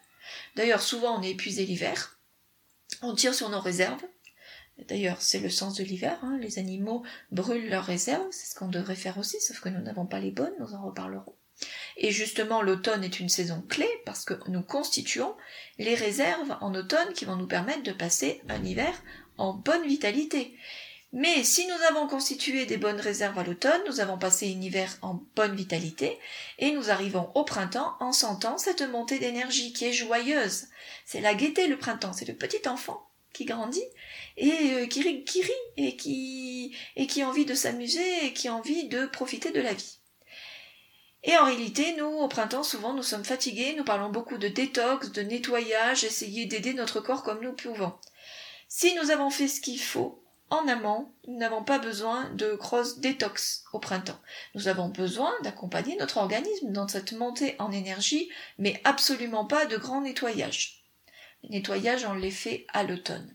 D'ailleurs, 0.57 0.83
souvent 0.83 1.19
on 1.19 1.23
est 1.23 1.31
épuisé 1.31 1.67
l'hiver, 1.67 2.19
on 3.03 3.15
tire 3.15 3.35
sur 3.35 3.49
nos 3.49 3.61
réserves, 3.61 4.03
D'ailleurs, 4.88 5.21
c'est 5.21 5.38
le 5.38 5.51
sens 5.51 5.77
de 5.77 5.85
l'hiver. 5.85 6.18
Hein. 6.23 6.38
Les 6.40 6.59
animaux 6.59 7.03
brûlent 7.31 7.68
leurs 7.68 7.85
réserves, 7.85 8.27
c'est 8.31 8.47
ce 8.47 8.55
qu'on 8.55 8.68
devrait 8.68 8.95
faire 8.95 9.18
aussi, 9.18 9.40
sauf 9.40 9.61
que 9.61 9.68
nous 9.68 9.81
n'avons 9.81 10.07
pas 10.07 10.21
les 10.21 10.31
bonnes, 10.31 10.55
nous 10.61 10.75
en 10.75 10.83
reparlerons. 10.87 11.35
Et 11.97 12.11
justement, 12.11 12.62
l'automne 12.62 13.05
est 13.05 13.21
une 13.21 13.29
saison 13.29 13.62
clé 13.68 13.88
parce 14.05 14.25
que 14.25 14.35
nous 14.49 14.62
constituons 14.62 15.35
les 15.79 15.95
réserves 15.95 16.57
en 16.61 16.75
automne 16.75 17.12
qui 17.12 17.25
vont 17.25 17.37
nous 17.37 17.47
permettre 17.47 17.83
de 17.83 17.92
passer 17.92 18.40
un 18.49 18.64
hiver 18.64 18.95
en 19.38 19.55
bonne 19.55 19.87
vitalité. 19.87 20.57
Mais 21.14 21.45
si 21.45 21.66
nous 21.66 21.83
avons 21.90 22.09
constitué 22.09 22.64
des 22.64 22.79
bonnes 22.79 23.01
réserves 23.01 23.38
à 23.38 23.45
l'automne, 23.45 23.83
nous 23.87 24.01
avons 24.01 24.16
passé 24.16 24.47
un 24.47 24.61
hiver 24.62 24.97
en 25.03 25.23
bonne 25.37 25.55
vitalité, 25.55 26.18
et 26.59 26.73
nous 26.73 26.90
arrivons 26.90 27.31
au 27.35 27.45
printemps 27.45 27.95
en 28.01 28.12
sentant 28.12 28.57
cette 28.57 28.81
montée 28.81 29.18
d'énergie 29.18 29.75
qui 29.75 29.85
est 29.85 29.92
joyeuse. 29.92 30.68
C'est 31.05 31.21
la 31.21 31.35
gaieté 31.35 31.66
le 31.66 31.77
printemps, 31.77 32.14
c'est 32.14 32.29
le 32.29 32.35
petit 32.35 32.66
enfant 32.66 33.07
qui 33.33 33.45
grandit 33.45 33.85
et 34.37 34.53
euh, 34.75 34.87
qui, 34.87 35.03
rit, 35.03 35.25
et 35.77 35.97
qui, 35.97 36.77
et 36.97 37.07
qui 37.07 37.23
a 37.23 37.29
envie 37.29 37.45
de 37.45 37.55
s'amuser 37.55 38.27
et 38.27 38.33
qui 38.33 38.49
a 38.49 38.55
envie 38.55 38.88
de 38.88 39.07
profiter 39.07 39.51
de 39.51 39.61
la 39.61 39.73
vie. 39.73 39.99
Et 41.25 41.37
en 41.37 41.45
réalité, 41.45 41.95
nous, 41.97 42.07
au 42.07 42.27
printemps, 42.29 42.64
souvent, 42.64 42.95
nous 42.95 43.05
sommes 43.05 43.25
fatigués, 43.25 43.75
nous 43.77 43.85
parlons 43.85 44.11
beaucoup 44.11 44.38
de 44.38 44.49
détox, 44.49 45.12
de 45.12 45.23
nettoyage, 45.23 46.03
essayer 46.03 46.47
d'aider 46.47 46.75
notre 46.75 47.01
corps 47.01 47.23
comme 47.23 47.42
nous 47.42 47.53
pouvons. 47.53 47.92
Si 48.68 48.95
nous 48.97 49.11
avons 49.11 49.31
fait 49.31 49.47
ce 49.49 49.61
qu'il 49.61 49.81
faut, 49.81 50.23
en 50.51 50.68
amont, 50.68 51.11
nous 51.27 51.38
n'avons 51.38 51.64
pas 51.64 51.79
besoin 51.79 52.29
de 52.31 52.53
grosses 52.55 52.99
détox 52.99 53.64
au 53.73 53.79
printemps. 53.79 54.18
Nous 54.55 54.68
avons 54.68 54.88
besoin 54.88 55.33
d'accompagner 55.42 55.97
notre 55.97 56.18
organisme 56.18 56.73
dans 56.73 56.88
cette 56.88 57.12
montée 57.12 57.57
en 57.59 57.73
énergie, 57.73 58.29
mais 58.59 58.81
absolument 58.85 59.47
pas 59.47 59.64
de 59.64 59.79
grand 59.79 60.03
nettoyage. 60.03 60.82
Nettoyage, 61.49 62.05
on 62.05 62.15
les 62.15 62.31
fait 62.31 62.67
à 62.73 62.85
l'automne. 62.85 63.35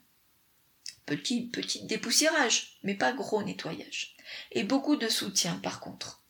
Petit, 1.05 1.47
petit 1.47 1.85
dépoussiérage, 1.85 2.79
mais 2.83 2.95
pas 2.95 3.13
gros 3.13 3.43
nettoyage. 3.43 4.15
Et 4.51 4.63
beaucoup 4.63 4.95
de 4.95 5.07
soutien, 5.07 5.59
par 5.63 5.79
contre. 5.79 6.23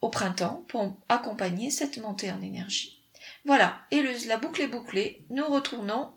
Au 0.00 0.10
printemps, 0.10 0.64
pour 0.68 0.96
accompagner 1.08 1.70
cette 1.70 1.98
montée 1.98 2.30
en 2.30 2.42
énergie. 2.42 3.02
Voilà. 3.44 3.80
Et 3.90 4.02
la 4.26 4.36
boucle 4.36 4.62
est 4.62 4.68
bouclée. 4.68 5.24
Nous 5.30 5.46
retournons 5.46 6.12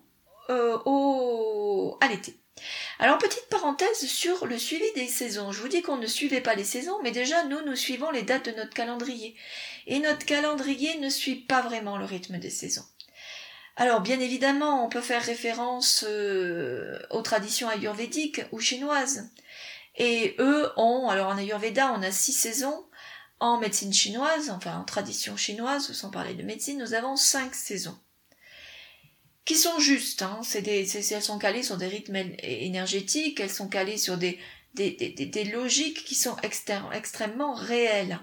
euh, 0.50 0.78
au, 0.86 1.98
à 2.02 2.08
l'été. 2.08 2.38
Alors, 3.00 3.18
petite 3.18 3.48
parenthèse 3.50 4.06
sur 4.06 4.46
le 4.46 4.58
suivi 4.58 4.86
des 4.96 5.08
saisons. 5.08 5.52
Je 5.52 5.62
vous 5.62 5.68
dis 5.68 5.82
qu'on 5.82 5.98
ne 5.98 6.06
suivait 6.06 6.42
pas 6.42 6.56
les 6.56 6.64
saisons, 6.64 7.02
mais 7.02 7.12
déjà, 7.12 7.44
nous, 7.46 7.62
nous 7.66 7.76
suivons 7.76 8.12
les 8.12 8.22
dates 8.22 8.50
de 8.50 8.56
notre 8.56 8.74
calendrier. 8.74 9.36
Et 9.88 10.00
notre 10.00 10.26
calendrier 10.26 11.00
ne 11.00 11.10
suit 11.10 11.38
pas 11.38 11.62
vraiment 11.62 11.98
le 11.98 12.06
rythme 12.06 12.38
des 12.38 12.50
saisons. 12.50 12.86
Alors 13.82 14.02
bien 14.02 14.20
évidemment, 14.20 14.86
on 14.86 14.90
peut 14.90 15.02
faire 15.02 15.24
référence 15.24 16.06
euh, 16.08 17.00
aux 17.10 17.24
traditions 17.24 17.68
ayurvédiques 17.68 18.44
ou 18.52 18.60
chinoises. 18.60 19.28
Et 19.98 20.36
eux 20.38 20.70
ont, 20.78 21.10
alors 21.10 21.30
en 21.30 21.38
Ayurveda, 21.40 21.92
on 21.98 22.04
a 22.04 22.12
six 22.12 22.32
saisons. 22.32 22.86
En 23.40 23.58
médecine 23.58 23.92
chinoise, 23.92 24.52
enfin 24.52 24.78
en 24.78 24.84
tradition 24.84 25.36
chinoise, 25.36 25.94
sans 25.94 26.12
parler 26.12 26.36
de 26.36 26.44
médecine, 26.44 26.78
nous 26.78 26.94
avons 26.94 27.16
cinq 27.16 27.56
saisons. 27.56 27.98
Qui 29.46 29.56
sont 29.56 29.80
justes, 29.80 30.22
hein. 30.22 30.42
elles 30.54 31.24
sont 31.24 31.40
calées 31.40 31.64
sur 31.64 31.78
des 31.78 31.88
rythmes 31.88 32.18
énergétiques, 32.44 33.40
elles 33.40 33.50
sont 33.50 33.68
calées 33.68 33.98
sur 33.98 34.20
des, 34.20 34.38
logiques 35.52 36.06
qui 36.06 36.14
sont 36.14 36.36
extrêmement 36.44 37.56
réelles. 37.56 38.20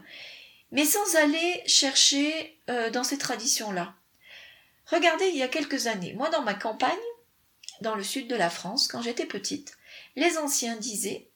Mais 0.71 0.85
sans 0.85 1.17
aller 1.17 1.65
chercher 1.67 2.61
euh, 2.71 2.91
dans 2.91 3.03
ces 3.03 3.19
traditions-là. 3.19 3.98
Regardez, 4.91 5.27
il 5.27 5.37
y 5.37 5.43
a 5.43 5.49
quelques 5.49 5.87
années, 5.87 6.15
moi 6.15 6.31
dans 6.31 6.43
ma 6.43 6.55
campagne, 6.55 6.93
dans 7.81 7.95
le 7.95 8.03
sud 8.03 8.29
de 8.29 8.35
la 8.35 8.51
France, 8.51 8.89
quand 8.89 9.03
j'étais 9.03 9.27
petite, 9.27 9.77
les 10.17 10.39
anciens 10.39 10.77
disaient 10.77 11.29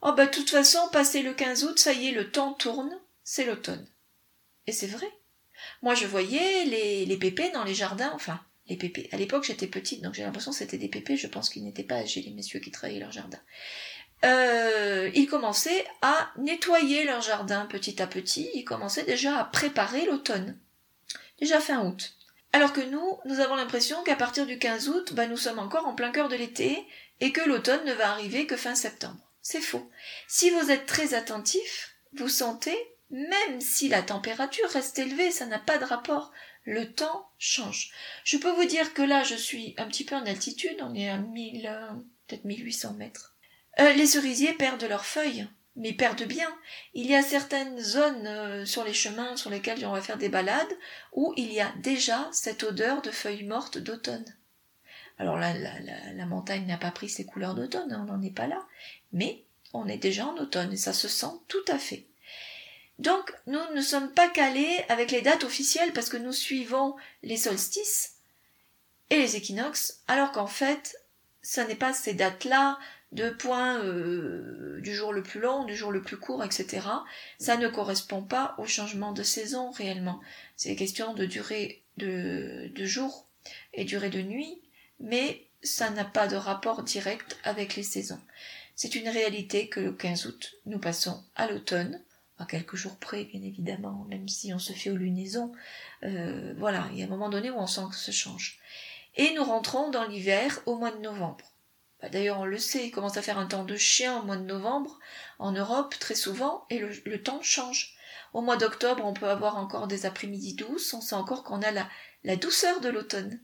Oh 0.00 0.12
bah 0.12 0.26
de 0.26 0.30
toute 0.30 0.50
façon, 0.50 0.80
passé 0.90 1.22
le 1.22 1.34
15 1.34 1.64
août, 1.64 1.78
ça 1.78 1.92
y 1.92 2.08
est, 2.08 2.12
le 2.12 2.30
temps 2.30 2.54
tourne, 2.54 2.98
c'est 3.22 3.44
l'automne. 3.44 3.86
Et 4.66 4.72
c'est 4.72 4.86
vrai. 4.86 5.06
Moi 5.82 5.94
je 5.94 6.06
voyais 6.06 6.64
les, 6.64 7.16
pépés 7.16 7.50
dans 7.50 7.64
les 7.64 7.74
jardins, 7.74 8.10
enfin, 8.14 8.40
les 8.66 8.76
pépés. 8.76 9.08
À 9.12 9.16
l'époque 9.16 9.44
j'étais 9.44 9.66
petite, 9.66 10.02
donc 10.02 10.14
j'ai 10.14 10.24
l'impression 10.24 10.50
que 10.50 10.56
c'était 10.56 10.78
des 10.78 10.88
pépés, 10.88 11.16
je 11.16 11.26
pense 11.28 11.50
qu'ils 11.50 11.64
n'étaient 11.64 11.84
pas 11.84 11.96
âgés, 11.96 12.22
les 12.22 12.32
messieurs 12.32 12.60
qui 12.60 12.70
travaillaient 12.70 13.00
leur 13.00 13.12
jardin. 13.12 13.38
Euh, 14.24 15.10
ils 15.14 15.26
commençaient 15.26 15.84
à 16.00 16.30
nettoyer 16.38 17.04
leur 17.04 17.20
jardin 17.20 17.66
petit 17.66 18.00
à 18.00 18.06
petit, 18.06 18.48
ils 18.54 18.64
commençaient 18.64 19.04
déjà 19.04 19.38
à 19.38 19.44
préparer 19.44 20.06
l'automne. 20.06 20.58
Déjà 21.38 21.60
fin 21.60 21.84
août. 21.84 22.16
Alors 22.52 22.72
que 22.72 22.80
nous, 22.82 23.18
nous 23.24 23.40
avons 23.40 23.56
l'impression 23.56 24.02
qu'à 24.02 24.16
partir 24.16 24.46
du 24.46 24.58
15 24.58 24.88
août, 24.88 25.14
bah, 25.14 25.26
nous 25.26 25.38
sommes 25.38 25.58
encore 25.58 25.86
en 25.86 25.94
plein 25.94 26.12
cœur 26.12 26.28
de 26.28 26.36
l'été 26.36 26.86
et 27.20 27.32
que 27.32 27.40
l'automne 27.40 27.84
ne 27.86 27.94
va 27.94 28.10
arriver 28.10 28.46
que 28.46 28.56
fin 28.56 28.74
septembre. 28.74 29.32
C'est 29.40 29.60
faux. 29.60 29.90
Si 30.28 30.50
vous 30.50 30.70
êtes 30.70 30.86
très 30.86 31.14
attentif, 31.14 31.94
vous 32.12 32.28
sentez, 32.28 32.76
même 33.10 33.60
si 33.60 33.88
la 33.88 34.02
température 34.02 34.68
reste 34.68 34.98
élevée, 34.98 35.30
ça 35.30 35.46
n'a 35.46 35.58
pas 35.58 35.78
de 35.78 35.84
rapport. 35.84 36.32
Le 36.64 36.92
temps 36.92 37.28
change. 37.38 37.90
Je 38.24 38.36
peux 38.36 38.50
vous 38.50 38.66
dire 38.66 38.94
que 38.94 39.02
là, 39.02 39.24
je 39.24 39.34
suis 39.34 39.74
un 39.78 39.86
petit 39.86 40.04
peu 40.04 40.14
en 40.14 40.26
altitude, 40.26 40.76
on 40.80 40.94
est 40.94 41.08
à 41.08 41.16
1000, 41.16 41.66
euh, 41.66 41.92
peut-être 42.28 42.44
1800 42.44 42.94
mètres. 42.94 43.34
Euh, 43.80 43.92
les 43.94 44.06
cerisiers 44.06 44.52
perdent 44.52 44.84
leurs 44.84 45.06
feuilles 45.06 45.48
mais 45.76 45.92
perdent 45.92 46.24
bien. 46.24 46.48
Il 46.94 47.06
y 47.06 47.14
a 47.14 47.22
certaines 47.22 47.80
zones 47.80 48.26
euh, 48.26 48.66
sur 48.66 48.84
les 48.84 48.92
chemins 48.92 49.36
sur 49.36 49.50
lesquels 49.50 49.84
on 49.86 49.92
va 49.92 50.02
faire 50.02 50.18
des 50.18 50.28
balades 50.28 50.76
où 51.12 51.32
il 51.36 51.52
y 51.52 51.60
a 51.60 51.72
déjà 51.78 52.28
cette 52.32 52.62
odeur 52.62 53.02
de 53.02 53.10
feuilles 53.10 53.44
mortes 53.44 53.78
d'automne. 53.78 54.24
Alors 55.18 55.36
là, 55.36 55.54
la, 55.54 56.26
montagne 56.26 56.66
n'a 56.66 56.78
pas 56.78 56.90
pris 56.90 57.08
ses 57.08 57.24
couleurs 57.24 57.54
d'automne, 57.54 57.92
hein, 57.92 58.06
on 58.08 58.12
n'en 58.12 58.22
est 58.22 58.34
pas 58.34 58.46
là, 58.46 58.66
mais 59.12 59.44
on 59.72 59.86
est 59.86 59.98
déjà 59.98 60.26
en 60.26 60.36
automne 60.36 60.72
et 60.72 60.76
ça 60.76 60.92
se 60.92 61.08
sent 61.08 61.32
tout 61.48 61.64
à 61.68 61.78
fait. 61.78 62.06
Donc 62.98 63.32
nous 63.46 63.60
ne 63.74 63.80
sommes 63.80 64.12
pas 64.12 64.28
calés 64.28 64.84
avec 64.88 65.10
les 65.10 65.22
dates 65.22 65.44
officielles 65.44 65.92
parce 65.92 66.08
que 66.08 66.16
nous 66.16 66.32
suivons 66.32 66.96
les 67.22 67.36
solstices 67.36 68.16
et 69.10 69.16
les 69.16 69.36
équinoxes, 69.36 70.00
alors 70.08 70.32
qu'en 70.32 70.46
fait, 70.46 70.96
ce 71.42 71.60
n'est 71.60 71.74
pas 71.74 71.92
ces 71.92 72.14
dates-là 72.14 72.78
de 73.12 73.28
points 73.30 73.78
euh, 73.84 74.80
du 74.80 74.94
jour 74.94 75.12
le 75.12 75.22
plus 75.22 75.40
long, 75.40 75.64
du 75.64 75.76
jour 75.76 75.92
le 75.92 76.02
plus 76.02 76.16
court, 76.16 76.42
etc. 76.42 76.86
Ça 77.38 77.56
ne 77.56 77.68
correspond 77.68 78.22
pas 78.22 78.54
au 78.58 78.66
changement 78.66 79.12
de 79.12 79.22
saison 79.22 79.70
réellement. 79.70 80.20
C'est 80.56 80.74
question 80.76 81.14
de 81.14 81.26
durée 81.26 81.82
de, 81.98 82.70
de 82.74 82.84
jour 82.84 83.26
et 83.74 83.84
durée 83.84 84.10
de 84.10 84.22
nuit, 84.22 84.60
mais 84.98 85.46
ça 85.62 85.90
n'a 85.90 86.04
pas 86.04 86.26
de 86.26 86.36
rapport 86.36 86.82
direct 86.82 87.38
avec 87.44 87.76
les 87.76 87.82
saisons. 87.82 88.20
C'est 88.74 88.94
une 88.94 89.08
réalité 89.08 89.68
que 89.68 89.80
le 89.80 89.92
15 89.92 90.26
août, 90.26 90.54
nous 90.64 90.78
passons 90.78 91.22
à 91.36 91.46
l'automne, 91.46 92.02
à 92.38 92.46
quelques 92.46 92.76
jours 92.76 92.96
près, 92.96 93.24
bien 93.24 93.42
évidemment, 93.42 94.06
même 94.08 94.28
si 94.28 94.52
on 94.54 94.58
se 94.58 94.72
fait 94.72 94.90
aux 94.90 94.96
lunaisons. 94.96 95.52
Euh, 96.02 96.54
voilà, 96.58 96.88
il 96.92 96.98
y 96.98 97.02
a 97.02 97.06
un 97.06 97.10
moment 97.10 97.28
donné 97.28 97.50
où 97.50 97.58
on 97.58 97.66
sent 97.66 97.82
que 97.90 97.96
ça 97.96 98.10
change. 98.10 98.58
Et 99.16 99.34
nous 99.34 99.44
rentrons 99.44 99.90
dans 99.90 100.04
l'hiver 100.04 100.60
au 100.64 100.78
mois 100.78 100.90
de 100.90 101.00
novembre. 101.00 101.51
Bah, 102.02 102.08
d'ailleurs, 102.08 102.40
on 102.40 102.44
le 102.44 102.58
sait, 102.58 102.86
il 102.86 102.90
commence 102.90 103.16
à 103.16 103.22
faire 103.22 103.38
un 103.38 103.46
temps 103.46 103.64
de 103.64 103.76
chien 103.76 104.18
au 104.18 104.24
mois 104.24 104.36
de 104.36 104.42
novembre, 104.42 104.98
en 105.38 105.52
Europe, 105.52 105.94
très 106.00 106.16
souvent, 106.16 106.66
et 106.68 106.80
le, 106.80 107.22
temps 107.22 107.42
change. 107.42 107.94
Au 108.34 108.40
mois 108.40 108.56
d'octobre, 108.56 109.04
on 109.06 109.12
peut 109.14 109.28
avoir 109.28 109.56
encore 109.56 109.86
des 109.86 110.04
après-midi 110.04 110.54
douces, 110.54 110.92
on 110.94 111.00
sent 111.00 111.14
encore 111.14 111.44
qu'on 111.44 111.62
a 111.62 111.70
la, 111.70 111.88
la 112.24 112.36
douceur 112.36 112.80
de 112.80 112.88
l'automne. 112.88 113.40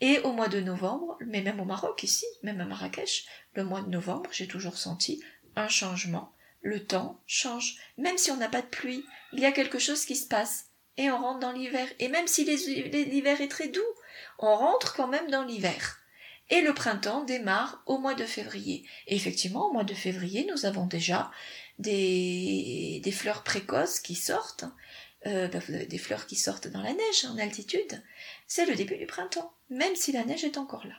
Et 0.00 0.20
au 0.20 0.32
mois 0.32 0.48
de 0.48 0.60
novembre, 0.60 1.18
mais 1.20 1.42
même 1.42 1.60
au 1.60 1.64
Maroc 1.64 2.02
ici, 2.02 2.26
même 2.42 2.60
à 2.60 2.64
Marrakech, 2.64 3.26
le 3.54 3.62
mois 3.62 3.82
de 3.82 3.90
novembre, 3.90 4.30
j'ai 4.32 4.48
toujours 4.48 4.78
senti 4.78 5.22
un 5.54 5.68
changement. 5.68 6.32
Le 6.62 6.84
temps 6.84 7.20
change. 7.26 7.76
Même 7.98 8.18
si 8.18 8.30
on 8.30 8.36
n'a 8.36 8.48
pas 8.48 8.62
de 8.62 8.66
pluie, 8.66 9.04
il 9.32 9.40
y 9.40 9.46
a 9.46 9.52
quelque 9.52 9.78
chose 9.78 10.04
qui 10.04 10.16
se 10.16 10.26
passe. 10.26 10.66
Et 10.96 11.10
on 11.10 11.18
rentre 11.18 11.40
dans 11.40 11.52
l'hiver. 11.52 11.86
Et 11.98 12.08
même 12.08 12.26
si 12.26 12.44
l'hiver 12.44 13.40
est 13.40 13.48
très 13.48 13.68
doux, 13.68 13.80
on 14.38 14.54
rentre 14.56 14.94
quand 14.94 15.08
même 15.08 15.30
dans 15.30 15.44
l'hiver. 15.44 16.01
Et 16.52 16.60
le 16.60 16.74
printemps 16.74 17.24
démarre 17.24 17.82
au 17.86 17.96
mois 17.96 18.12
de 18.12 18.26
février. 18.26 18.84
Et 19.06 19.16
effectivement, 19.16 19.70
au 19.70 19.72
mois 19.72 19.84
de 19.84 19.94
février, 19.94 20.46
nous 20.50 20.66
avons 20.66 20.84
déjà 20.84 21.30
des, 21.78 23.02
fleurs 23.10 23.42
précoces 23.42 24.00
qui 24.00 24.14
sortent. 24.14 24.66
Euh, 25.24 25.48
bah, 25.48 25.60
des 25.88 25.98
fleurs 25.98 26.26
qui 26.26 26.36
sortent 26.36 26.68
dans 26.68 26.82
la 26.82 26.92
neige 26.92 27.24
en 27.24 27.38
altitude. 27.38 28.02
C'est 28.46 28.66
le 28.66 28.74
début 28.74 28.96
du 28.96 29.06
printemps, 29.06 29.54
même 29.70 29.94
si 29.94 30.12
la 30.12 30.24
neige 30.24 30.44
est 30.44 30.58
encore 30.58 30.84
là. 30.84 30.96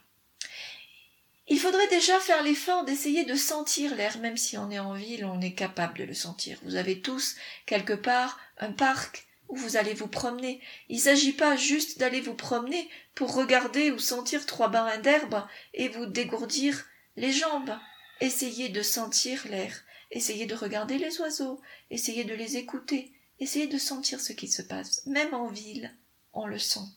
il 1.48 1.60
faudrait 1.60 1.90
déjà 1.90 2.18
faire 2.20 2.42
l'effort 2.42 2.84
d'essayer 2.86 3.24
de 3.24 3.36
sentir 3.36 3.94
l'air, 3.96 4.18
même 4.20 4.38
si 4.38 4.58
on 4.58 4.72
est 4.72 4.80
en 4.80 4.94
ville, 4.94 5.26
on 5.26 5.42
est 5.42 5.54
capable 5.54 6.00
de 6.00 6.06
le 6.06 6.16
sentir. 6.16 6.58
Vous 6.64 6.78
avez 6.78 7.02
tous, 7.02 7.36
quelque 7.68 7.94
part, 7.94 8.40
un 8.58 8.72
parc 8.72 9.28
vous 9.56 9.78
allez 9.78 9.94
vous 9.94 10.08
promener. 10.08 10.62
Il 10.90 10.98
ne 10.98 11.02
s'agit 11.02 11.34
pas 11.34 11.56
juste 11.56 12.00
d'aller 12.00 12.22
vous 12.22 12.34
promener 12.34 12.90
pour 13.16 13.34
regarder 13.34 13.92
ou 13.92 14.00
sentir 14.00 14.46
trois 14.46 14.68
barins 14.68 14.98
d'herbe 14.98 15.46
et 15.74 15.90
vous 15.90 16.06
dégourdir 16.06 16.86
les 17.16 17.32
jambes. 17.32 17.78
Essayez 18.22 18.70
de 18.70 18.82
sentir 18.82 19.46
l'air, 19.50 19.74
essayez 20.12 20.46
de 20.46 20.56
regarder 20.56 20.98
les 20.98 21.20
oiseaux, 21.20 21.62
essayez 21.90 22.24
de 22.24 22.34
les 22.34 22.58
écouter, 22.58 23.14
essayez 23.40 23.68
de 23.68 23.78
sentir 23.78 24.22
ce 24.22 24.34
qui 24.34 24.48
se 24.48 24.62
passe. 24.62 25.06
Même 25.06 25.34
en 25.34 25.48
ville, 25.48 25.94
on 26.34 26.46
le 26.46 26.60
sent. 26.60 26.88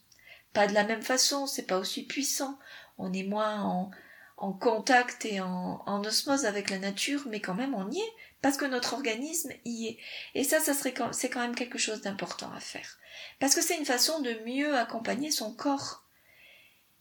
Pas 0.53 0.67
de 0.67 0.75
la 0.75 0.85
même 0.85 1.03
façon, 1.03 1.47
c'est 1.47 1.67
pas 1.67 1.79
aussi 1.79 2.05
puissant. 2.05 2.59
On 2.99 3.13
est 3.13 3.25
moins 3.25 3.63
en, 3.63 3.91
en 4.37 4.53
contact 4.53 5.25
et 5.25 5.41
en, 5.41 6.05
osmose 6.05 6.45
avec 6.45 6.71
la 6.71 6.79
nature, 6.79 7.23
mais 7.27 7.41
quand 7.41 7.55
même 7.55 7.75
on 7.75 7.91
y 7.91 7.99
est, 7.99 8.13
parce 8.43 8.57
que 8.57 8.67
notre 8.67 8.95
organisme 8.95 9.53
y 9.65 9.89
est. 9.89 9.99
Et 10.35 10.45
ça, 10.45 10.61
ça 10.61 10.75
serait 10.75 10.95
c'est 11.13 11.31
quand 11.31 11.41
même 11.41 11.55
quelque 11.55 11.79
chose 11.79 12.03
d'important 12.03 12.53
à 12.53 12.61
faire. 12.61 12.99
Parce 13.41 13.55
que 13.55 13.63
c'est 13.63 13.79
une 13.79 13.87
façon 13.87 14.21
de 14.21 14.35
mieux 14.45 14.77
accompagner 14.77 15.31
son 15.31 15.55
corps. 15.55 16.05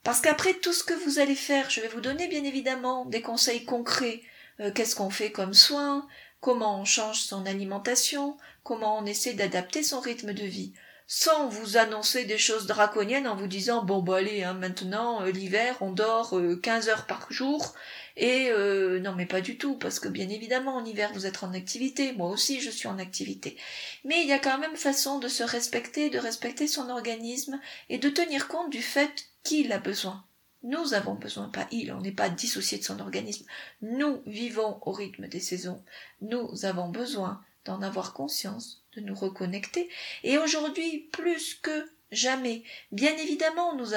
Parce 0.04 0.22
qu'après 0.22 0.54
tout 0.54 0.72
ce 0.72 0.84
que 0.84 0.94
vous 0.94 1.20
allez 1.20 1.36
faire, 1.36 1.70
je 1.70 1.82
vais 1.82 1.88
vous 1.88 2.02
donner 2.02 2.28
bien 2.28 2.44
évidemment 2.44 3.06
des 3.06 3.22
conseils 3.22 3.66
concrets. 3.66 4.22
Euh, 4.62 4.72
qu'est-ce 4.72 4.96
qu'on 4.96 5.10
fait 5.10 5.32
comme 5.32 5.54
soins, 5.54 6.08
comment 6.40 6.80
on 6.80 6.86
change 6.86 7.22
son 7.22 7.46
alimentation, 7.46 8.38
comment 8.64 8.98
on 9.00 9.06
essaie 9.06 9.34
d'adapter 9.34 9.84
son 9.84 10.00
rythme 10.00 10.34
de 10.34 10.46
vie? 10.46 10.74
Sans 11.08 11.48
vous 11.48 11.78
annoncer 11.78 12.26
des 12.26 12.38
choses 12.38 12.66
draconiennes 12.66 13.28
en 13.28 13.36
vous 13.36 13.48
disant 13.48 13.84
bon 13.84 14.02
bah 14.02 14.18
allez 14.18 14.44
hein, 14.44 14.54
maintenant 14.54 15.22
euh, 15.22 15.32
l'hiver 15.32 15.78
on 15.82 15.92
dort 15.92 16.38
euh, 16.38 16.56
15 16.56 16.90
heures 16.90 17.06
par 17.06 17.32
jour 17.32 17.76
et 18.18 18.50
euh, 18.50 19.00
non 19.00 19.14
mais 19.14 19.28
pas 19.28 19.42
du 19.42 19.58
tout 19.58 19.76
parce 19.76 20.00
que 20.00 20.08
bien 20.08 20.30
évidemment 20.30 20.76
en 20.76 20.86
hiver 20.86 21.12
vous 21.14 21.28
êtes 21.28 21.44
en 21.44 21.54
activité 21.54 22.14
moi 22.14 22.30
aussi 22.30 22.60
je 22.60 22.72
suis 22.72 22.88
en 22.88 22.98
activité 22.98 23.56
mais 24.04 24.22
il 24.22 24.28
y 24.28 24.34
a 24.34 24.40
quand 24.40 24.58
même 24.58 24.76
façon 24.76 25.20
de 25.20 25.28
se 25.28 25.44
respecter 25.44 26.10
de 26.10 26.18
respecter 26.18 26.68
son 26.68 26.90
organisme 26.90 27.60
et 27.90 28.00
de 28.00 28.10
tenir 28.10 28.48
compte 28.48 28.72
du 28.72 28.82
fait 28.82 29.26
qu'il 29.44 29.72
a 29.74 29.80
besoin 29.80 30.24
nous 30.64 30.96
avons 30.96 31.14
besoin, 31.14 31.48
pas 31.50 31.68
il, 31.72 31.94
on 31.94 32.02
n'est 32.02 32.12
pas 32.12 32.28
dissocié 32.28 32.80
de 32.80 32.84
son 32.84 33.00
organisme. 33.00 33.46
Nous 33.84 34.24
vivons 34.26 34.80
au 34.82 34.92
rythme 34.92 35.28
des 35.28 35.40
saisons. 35.40 35.84
Nous 36.22 36.66
avons 36.66 36.90
besoin 36.90 37.40
d'en 37.66 37.82
avoir 37.82 38.14
conscience, 38.14 38.84
de 38.96 39.02
nous 39.02 39.16
reconnecter. 39.16 39.90
Et 40.24 40.38
aujourd'hui, 40.38 41.10
plus 41.12 41.56
que 41.56 41.90
jamais, 42.12 42.64
bien 42.92 43.16
évidemment, 43.18 43.76
nous, 43.76 43.94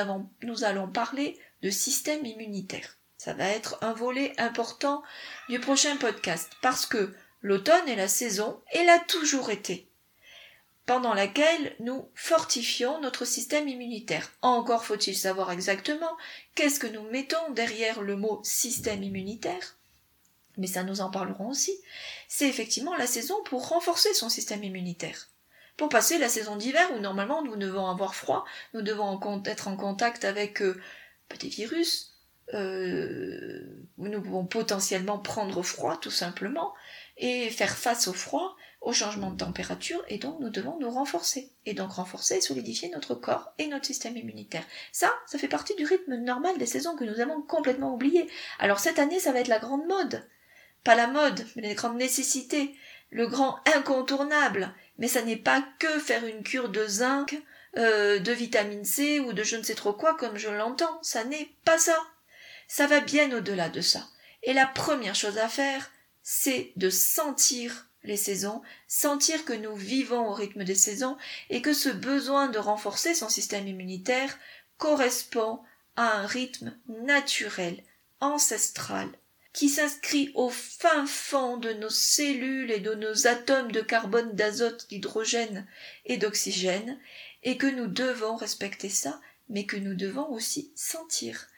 allons 0.64 0.90
parler 0.90 1.38
de 1.62 1.70
système 1.70 2.24
immunitaire. 2.24 2.96
Ça 3.16 3.34
va 3.34 3.48
être 3.48 3.78
un 3.82 3.92
volet 3.92 4.32
important 4.38 5.02
du 5.48 5.58
prochain 5.58 5.96
podcast 5.96 6.52
parce 6.62 6.86
que 6.86 7.14
l'automne 7.42 7.88
est 7.88 7.96
la 7.96 8.08
saison, 8.08 8.60
et 8.72 8.84
l'a 8.84 8.98
toujours 8.98 9.50
été, 9.50 9.88
pendant 10.86 11.14
laquelle 11.14 11.76
nous 11.80 12.08
fortifions 12.14 13.00
notre 13.00 13.24
système 13.24 13.68
immunitaire. 13.68 14.32
Encore 14.42 14.84
faut-il 14.84 15.16
savoir 15.16 15.52
exactement 15.52 16.16
qu'est-ce 16.54 16.80
que 16.80 16.86
nous 16.86 17.02
mettons 17.10 17.50
derrière 17.50 18.00
le 18.02 18.16
mot 18.16 18.40
système 18.42 19.02
immunitaire 19.02 19.77
mais 20.58 20.66
ça 20.66 20.82
nous 20.82 21.00
en 21.00 21.10
parlerons 21.10 21.48
aussi, 21.48 21.78
c'est 22.28 22.48
effectivement 22.48 22.96
la 22.96 23.06
saison 23.06 23.36
pour 23.44 23.68
renforcer 23.68 24.12
son 24.12 24.28
système 24.28 24.64
immunitaire. 24.64 25.28
Pour 25.78 25.88
passer 25.88 26.18
la 26.18 26.28
saison 26.28 26.56
d'hiver 26.56 26.90
où 26.94 26.98
normalement 26.98 27.42
nous 27.42 27.56
devons 27.56 27.86
avoir 27.86 28.16
froid, 28.16 28.44
nous 28.74 28.82
devons 28.82 29.20
être 29.44 29.68
en 29.68 29.76
contact 29.76 30.24
avec 30.24 30.60
euh, 30.60 30.80
des 31.40 31.48
virus, 31.48 32.14
euh, 32.52 33.86
où 33.96 34.08
nous 34.08 34.20
pouvons 34.20 34.44
potentiellement 34.44 35.18
prendre 35.18 35.62
froid 35.62 35.96
tout 35.96 36.10
simplement, 36.10 36.74
et 37.16 37.48
faire 37.50 37.76
face 37.76 38.08
au 38.08 38.12
froid, 38.12 38.56
au 38.80 38.92
changement 38.92 39.30
de 39.30 39.36
température, 39.36 40.02
et 40.08 40.18
donc 40.18 40.40
nous 40.40 40.50
devons 40.50 40.78
nous 40.80 40.90
renforcer. 40.90 41.52
Et 41.64 41.74
donc 41.74 41.92
renforcer 41.92 42.36
et 42.36 42.40
solidifier 42.40 42.88
notre 42.90 43.14
corps 43.14 43.52
et 43.58 43.68
notre 43.68 43.86
système 43.86 44.16
immunitaire. 44.16 44.64
Ça, 44.92 45.12
ça 45.26 45.38
fait 45.38 45.48
partie 45.48 45.74
du 45.76 45.84
rythme 45.84 46.16
normal 46.16 46.58
des 46.58 46.66
saisons 46.66 46.96
que 46.96 47.04
nous 47.04 47.20
avons 47.20 47.42
complètement 47.42 47.94
oublié. 47.94 48.28
Alors 48.58 48.80
cette 48.80 48.98
année, 48.98 49.20
ça 49.20 49.32
va 49.32 49.40
être 49.40 49.48
la 49.48 49.58
grande 49.58 49.86
mode 49.86 50.26
pas 50.84 50.94
la 50.94 51.06
mode, 51.06 51.46
mais 51.56 51.62
les 51.62 51.74
grandes 51.74 51.96
nécessités, 51.96 52.74
le 53.10 53.26
grand 53.26 53.58
incontournable. 53.74 54.74
Mais 54.98 55.08
ça 55.08 55.22
n'est 55.22 55.36
pas 55.36 55.64
que 55.78 55.98
faire 55.98 56.26
une 56.26 56.42
cure 56.42 56.68
de 56.68 56.86
zinc, 56.86 57.40
euh, 57.76 58.18
de 58.18 58.32
vitamine 58.32 58.84
C 58.84 59.20
ou 59.20 59.32
de 59.32 59.42
je 59.42 59.56
ne 59.56 59.62
sais 59.62 59.74
trop 59.74 59.92
quoi 59.92 60.14
comme 60.16 60.38
je 60.38 60.48
l'entends. 60.48 60.98
Ça 61.02 61.24
n'est 61.24 61.50
pas 61.64 61.78
ça. 61.78 61.96
Ça 62.66 62.86
va 62.86 63.00
bien 63.00 63.36
au-delà 63.36 63.68
de 63.68 63.80
ça. 63.80 64.06
Et 64.42 64.52
la 64.52 64.66
première 64.66 65.14
chose 65.14 65.38
à 65.38 65.48
faire, 65.48 65.90
c'est 66.22 66.72
de 66.76 66.90
sentir 66.90 67.86
les 68.04 68.16
saisons, 68.16 68.62
sentir 68.86 69.44
que 69.44 69.52
nous 69.52 69.74
vivons 69.74 70.28
au 70.28 70.32
rythme 70.32 70.64
des 70.64 70.74
saisons 70.74 71.16
et 71.50 71.62
que 71.62 71.72
ce 71.72 71.88
besoin 71.88 72.48
de 72.48 72.58
renforcer 72.58 73.14
son 73.14 73.28
système 73.28 73.66
immunitaire 73.66 74.38
correspond 74.76 75.60
à 75.96 76.18
un 76.18 76.26
rythme 76.26 76.76
naturel, 76.88 77.82
ancestral, 78.20 79.08
qui 79.52 79.68
s'inscrit 79.68 80.30
au 80.34 80.50
fin 80.50 81.06
fond 81.06 81.56
de 81.56 81.72
nos 81.72 81.90
cellules 81.90 82.70
et 82.70 82.80
de 82.80 82.94
nos 82.94 83.26
atomes 83.26 83.72
de 83.72 83.80
carbone, 83.80 84.34
d'azote, 84.34 84.88
d'hydrogène 84.88 85.66
et 86.04 86.16
d'oxygène, 86.16 86.98
et 87.42 87.56
que 87.56 87.66
nous 87.66 87.86
devons 87.86 88.36
respecter 88.36 88.88
ça, 88.88 89.20
mais 89.48 89.64
que 89.64 89.76
nous 89.76 89.94
devons 89.94 90.28
aussi 90.30 90.72
sentir. 90.74 91.48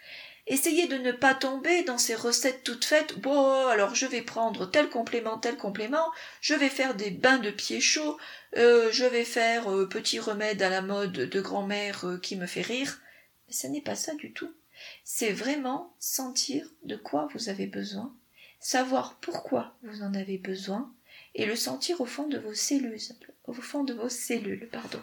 Essayez 0.47 0.89
de 0.89 0.97
ne 0.97 1.13
pas 1.13 1.35
tomber 1.35 1.83
dans 1.85 1.99
ces 1.99 2.15
recettes 2.15 2.65
toutes 2.65 2.85
faites. 2.85 3.19
Bon, 3.21 3.67
alors 3.67 3.95
je 3.95 4.07
vais 4.07 4.23
prendre 4.23 4.67
tel 4.67 4.89
complément, 4.89 5.39
tel 5.39 5.57
complément, 5.57 6.11
je 6.41 6.55
vais 6.55 6.69
faire 6.69 6.95
des 6.95 7.11
bains 7.11 7.39
de 7.39 7.51
pieds 7.51 7.81
chauds, 7.81 8.19
euh, 8.57 8.91
je 8.91 9.05
vais 9.05 9.25
faire 9.25 9.71
euh, 9.73 9.89
petit 9.89 10.19
remède 10.19 10.63
à 10.63 10.69
la 10.69 10.83
mode 10.83 11.13
de 11.13 11.41
grand-mère 11.41 12.05
euh, 12.05 12.19
qui 12.19 12.37
me 12.37 12.47
fait 12.47 12.63
rire. 12.63 13.01
Mais 13.47 13.55
ce 13.55 13.67
n'est 13.67 13.83
pas 13.83 13.95
ça 13.95 14.15
du 14.15 14.33
tout 14.33 14.53
c'est 15.05 15.33
vraiment 15.33 15.95
sentir 15.99 16.67
de 16.85 16.97
quoi 16.97 17.29
vous 17.35 17.49
avez 17.49 17.67
besoin, 17.67 18.15
savoir 18.61 19.17
pourquoi 19.21 19.75
vous 19.83 20.03
en 20.03 20.15
avez 20.15 20.39
besoin, 20.39 20.93
et 21.35 21.47
le 21.47 21.57
sentir 21.57 22.01
au 22.01 22.07
fond 22.07 22.29
de 22.29 22.39
vos 22.39 22.55
cellules, 22.55 22.99
au 23.45 23.53
fond 23.53 23.85
de 23.85 23.95
vos 23.95 24.09
cellules, 24.09 24.69
pardon. 24.71 25.01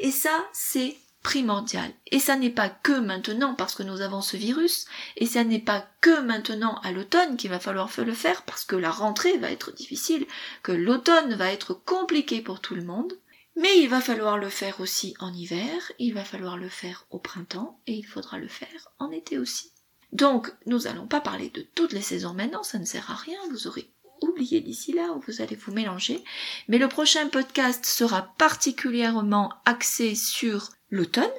Et 0.00 0.10
ça, 0.10 0.46
c'est 0.52 0.96
primordial. 1.22 1.90
Et 2.10 2.20
ça 2.20 2.36
n'est 2.36 2.50
pas 2.50 2.68
que 2.68 2.98
maintenant 2.98 3.54
parce 3.54 3.74
que 3.74 3.82
nous 3.82 4.00
avons 4.00 4.22
ce 4.22 4.36
virus, 4.36 4.86
et 5.16 5.26
ça 5.26 5.44
n'est 5.44 5.58
pas 5.58 5.86
que 6.00 6.20
maintenant 6.20 6.76
à 6.82 6.92
l'automne 6.92 7.36
qu'il 7.36 7.50
va 7.50 7.60
falloir 7.60 7.90
le 7.98 8.14
faire 8.14 8.42
parce 8.42 8.64
que 8.64 8.76
la 8.76 8.90
rentrée 8.90 9.36
va 9.38 9.50
être 9.50 9.72
difficile, 9.72 10.26
que 10.62 10.72
l'automne 10.72 11.34
va 11.34 11.52
être 11.52 11.74
compliqué 11.74 12.40
pour 12.40 12.60
tout 12.60 12.74
le 12.74 12.84
monde, 12.84 13.12
mais 13.58 13.78
il 13.78 13.88
va 13.88 14.00
falloir 14.00 14.38
le 14.38 14.48
faire 14.48 14.80
aussi 14.80 15.14
en 15.18 15.32
hiver, 15.34 15.92
il 15.98 16.14
va 16.14 16.24
falloir 16.24 16.56
le 16.56 16.68
faire 16.68 17.06
au 17.10 17.18
printemps 17.18 17.80
et 17.86 17.92
il 17.94 18.06
faudra 18.06 18.38
le 18.38 18.48
faire 18.48 18.88
en 18.98 19.10
été 19.10 19.36
aussi. 19.38 19.72
Donc, 20.12 20.52
nous 20.66 20.80
n'allons 20.80 21.06
pas 21.06 21.20
parler 21.20 21.50
de 21.50 21.62
toutes 21.74 21.92
les 21.92 22.00
saisons 22.00 22.34
maintenant, 22.34 22.62
ça 22.62 22.78
ne 22.78 22.84
sert 22.84 23.10
à 23.10 23.14
rien, 23.14 23.38
vous 23.50 23.66
aurez 23.66 23.90
oublié 24.22 24.60
d'ici 24.60 24.92
là 24.92 25.12
où 25.12 25.20
vous 25.20 25.42
allez 25.42 25.56
vous 25.56 25.72
mélanger. 25.72 26.22
Mais 26.68 26.78
le 26.78 26.88
prochain 26.88 27.28
podcast 27.28 27.84
sera 27.84 28.34
particulièrement 28.38 29.52
axé 29.64 30.14
sur 30.14 30.70
l'automne. 30.90 31.30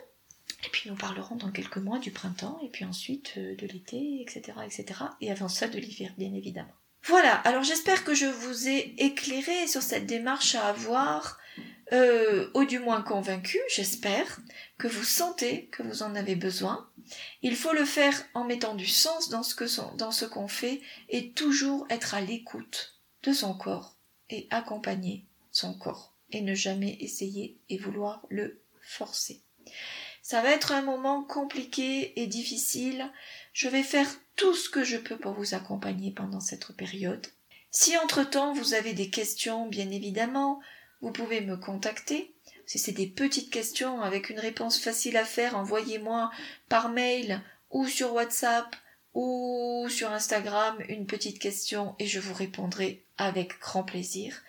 Et 0.65 0.69
puis 0.71 0.89
nous 0.89 0.95
parlerons 0.95 1.38
dans 1.38 1.51
quelques 1.51 1.77
mois 1.77 1.99
du 1.99 2.12
printemps, 2.12 2.60
et 2.62 2.67
puis 2.67 2.84
ensuite 2.84 3.34
euh, 3.38 3.55
de 3.55 3.65
l'été, 3.65 4.21
etc., 4.21 4.58
etc. 4.65 5.03
Et 5.21 5.32
avant 5.32 5.47
ça 5.47 5.69
de 5.69 5.79
l'hiver, 5.79 6.12
bien 6.17 6.34
évidemment. 6.34 6.73
Voilà, 7.03 7.36
alors 7.36 7.63
j'espère 7.63 8.03
que 8.03 8.13
je 8.13 8.25
vous 8.25 8.67
ai 8.67 8.93
éclairé 8.97 9.67
sur 9.67 9.82
cette 9.82 10.05
démarche 10.05 10.55
à 10.55 10.67
avoir 10.67 11.39
euh, 11.91 12.49
ou 12.54 12.65
du 12.65 12.80
moins 12.80 13.02
convaincu, 13.02 13.60
j'espère, 13.67 14.39
que 14.78 14.88
vous 14.88 15.04
sentez 15.04 15.65
que 15.67 15.84
vous 15.84 16.04
en 16.04 16.15
avez 16.15 16.36
besoin. 16.36 16.89
Il 17.41 17.56
faut 17.56 17.73
le 17.73 17.86
faire 17.86 18.23
en 18.34 18.43
mettant 18.43 18.75
du 18.75 18.86
sens 18.86 19.30
dans 19.30 19.43
ce 19.43 19.56
que 19.56 19.65
dans 19.97 20.12
ce 20.12 20.25
qu'on 20.25 20.47
fait 20.47 20.82
et 21.10 21.32
toujours 21.32 21.88
être 21.89 22.13
à 22.13 22.21
l'écoute 22.21 22.99
de 23.23 23.34
son 23.34 23.54
corps 23.56 23.95
et 24.30 24.47
accompagner 24.52 25.25
son 25.52 25.73
corps 25.73 26.13
et 26.32 26.41
ne 26.41 26.54
jamais 26.54 26.97
essayer 26.99 27.58
et 27.69 27.78
vouloir 27.78 28.21
le 28.30 28.62
forcer. 28.82 29.41
Ça 30.21 30.41
va 30.41 30.52
être 30.52 30.71
un 30.71 30.84
moment 30.84 31.23
compliqué 31.23 32.21
et 32.21 32.28
difficile. 32.28 33.12
Je 33.52 33.67
vais 33.67 33.84
faire 33.84 34.08
tout 34.36 34.54
ce 34.54 34.69
que 34.69 34.84
je 34.84 34.97
peux 34.97 35.17
pour 35.17 35.34
vous 35.34 35.56
accompagner 35.56 36.12
pendant 36.12 36.39
cette 36.39 36.71
période. 36.73 37.25
Si 37.71 37.97
entre-temps 37.97 38.54
vous 38.54 38.73
avez 38.73 38.93
des 38.93 39.10
questions, 39.10 39.67
bien 39.67 39.89
évidemment, 39.89 40.60
vous 41.01 41.12
pouvez 41.12 41.41
me 41.41 41.57
contacter. 41.57 42.33
Si 42.65 42.77
c'est 42.77 42.91
des 42.91 43.07
petites 43.07 43.51
questions 43.51 44.01
avec 44.01 44.29
une 44.29 44.39
réponse 44.39 44.79
facile 44.79 45.17
à 45.17 45.25
faire, 45.25 45.57
envoyez-moi 45.57 46.31
par 46.67 46.89
mail 46.89 47.41
ou 47.71 47.88
sur 47.88 48.13
WhatsApp 48.13 48.75
ou 49.13 49.88
sur 49.89 50.12
Instagram 50.12 50.77
une 50.88 51.07
petite 51.07 51.39
question 51.39 51.95
et 51.99 52.05
je 52.05 52.19
vous 52.19 52.33
répondrai 52.33 53.03
avec 53.17 53.59
grand 53.59 53.83
plaisir. 53.83 54.41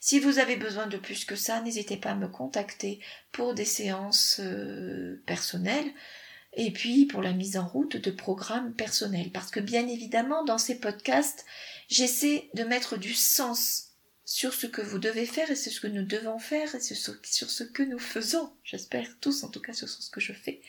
Si 0.00 0.18
vous 0.18 0.38
avez 0.38 0.56
besoin 0.56 0.86
de 0.86 0.96
plus 0.96 1.24
que 1.24 1.36
ça, 1.36 1.60
n'hésitez 1.60 1.96
pas 1.96 2.10
à 2.10 2.14
me 2.14 2.28
contacter 2.28 3.00
pour 3.32 3.54
des 3.54 3.64
séances 3.64 4.40
euh, 4.40 5.22
personnelles. 5.26 5.90
et 6.54 6.72
puis 6.72 7.06
pour 7.06 7.22
la 7.22 7.32
mise 7.32 7.56
en 7.56 7.66
route 7.66 7.96
de 7.96 8.10
programmes 8.10 8.72
personnels. 8.72 9.30
Parce 9.30 9.50
que 9.50 9.60
bien 9.60 9.86
évidemment, 9.86 10.44
dans 10.44 10.58
ces 10.58 10.80
podcasts, 10.80 11.44
j'essaie 11.88 12.50
de 12.54 12.64
mettre 12.64 12.96
du 12.96 13.14
sens 13.14 13.87
sur 14.28 14.52
ce 14.52 14.66
que 14.66 14.82
vous 14.82 14.98
devez 14.98 15.24
faire 15.24 15.50
et 15.50 15.56
sur 15.56 15.72
ce 15.72 15.80
que 15.80 15.86
nous 15.86 16.04
devons 16.04 16.38
faire 16.38 16.74
et 16.74 16.80
sur 16.80 16.98
ce 16.98 17.64
que 17.64 17.82
nous 17.82 17.98
faisons. 17.98 18.52
J'espère 18.62 19.08
tous, 19.22 19.42
en 19.42 19.48
tout 19.48 19.60
cas, 19.60 19.72
sur 19.72 19.88
ce 19.88 20.10
que 20.10 20.20
je 20.20 20.34
fais. 20.34 20.60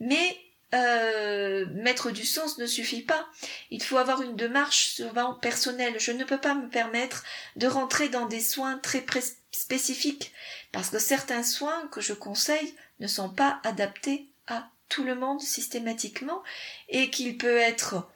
Mais 0.00 0.38
euh, 0.72 1.66
mettre 1.74 2.10
du 2.10 2.24
sens 2.24 2.56
ne 2.56 2.64
suffit 2.64 3.02
pas. 3.02 3.28
Il 3.70 3.82
faut 3.82 3.98
avoir 3.98 4.22
une 4.22 4.36
démarche 4.36 4.94
souvent 4.94 5.34
personnelle. 5.34 6.00
Je 6.00 6.12
ne 6.12 6.24
peux 6.24 6.40
pas 6.40 6.54
me 6.54 6.70
permettre 6.70 7.24
de 7.56 7.66
rentrer 7.66 8.08
dans 8.08 8.24
des 8.24 8.40
soins 8.40 8.78
très 8.78 9.04
spécifiques 9.52 10.32
parce 10.72 10.88
que 10.88 10.98
certains 10.98 11.42
soins 11.42 11.86
que 11.88 12.00
je 12.00 12.14
conseille 12.14 12.74
ne 13.00 13.06
sont 13.06 13.28
pas 13.28 13.60
adaptés 13.64 14.30
à 14.46 14.70
tout 14.88 15.04
le 15.04 15.14
monde 15.14 15.42
systématiquement 15.42 16.42
et 16.88 17.10
qu'il 17.10 17.36
peut 17.36 17.58
être 17.58 18.08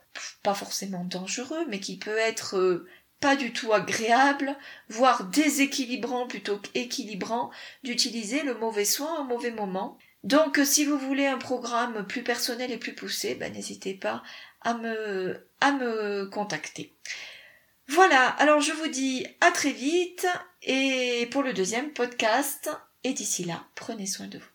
pas 0.42 0.54
forcément 0.54 1.04
dangereux 1.04 1.66
mais 1.68 1.78
qu'il 1.78 1.98
peut 1.98 2.16
être 2.16 2.56
euh, 2.56 2.88
pas 3.20 3.36
du 3.36 3.52
tout 3.52 3.72
agréable, 3.72 4.56
voire 4.88 5.24
déséquilibrant 5.24 6.26
plutôt 6.26 6.58
qu'équilibrant, 6.58 7.50
d'utiliser 7.82 8.42
le 8.42 8.54
mauvais 8.54 8.84
soin 8.84 9.20
au 9.20 9.24
mauvais 9.24 9.50
moment. 9.50 9.98
Donc 10.24 10.60
si 10.64 10.84
vous 10.84 10.98
voulez 10.98 11.26
un 11.26 11.38
programme 11.38 12.06
plus 12.06 12.22
personnel 12.22 12.70
et 12.70 12.78
plus 12.78 12.94
poussé, 12.94 13.34
ben, 13.34 13.52
n'hésitez 13.52 13.94
pas 13.94 14.22
à 14.62 14.74
me, 14.74 15.48
à 15.60 15.72
me 15.72 16.26
contacter. 16.26 16.94
Voilà, 17.88 18.28
alors 18.28 18.60
je 18.60 18.72
vous 18.72 18.88
dis 18.88 19.26
à 19.40 19.50
très 19.50 19.72
vite 19.72 20.26
et 20.62 21.26
pour 21.30 21.42
le 21.42 21.54
deuxième 21.54 21.92
podcast, 21.92 22.70
et 23.04 23.14
d'ici 23.14 23.44
là, 23.44 23.64
prenez 23.74 24.06
soin 24.06 24.26
de 24.26 24.38
vous. 24.38 24.50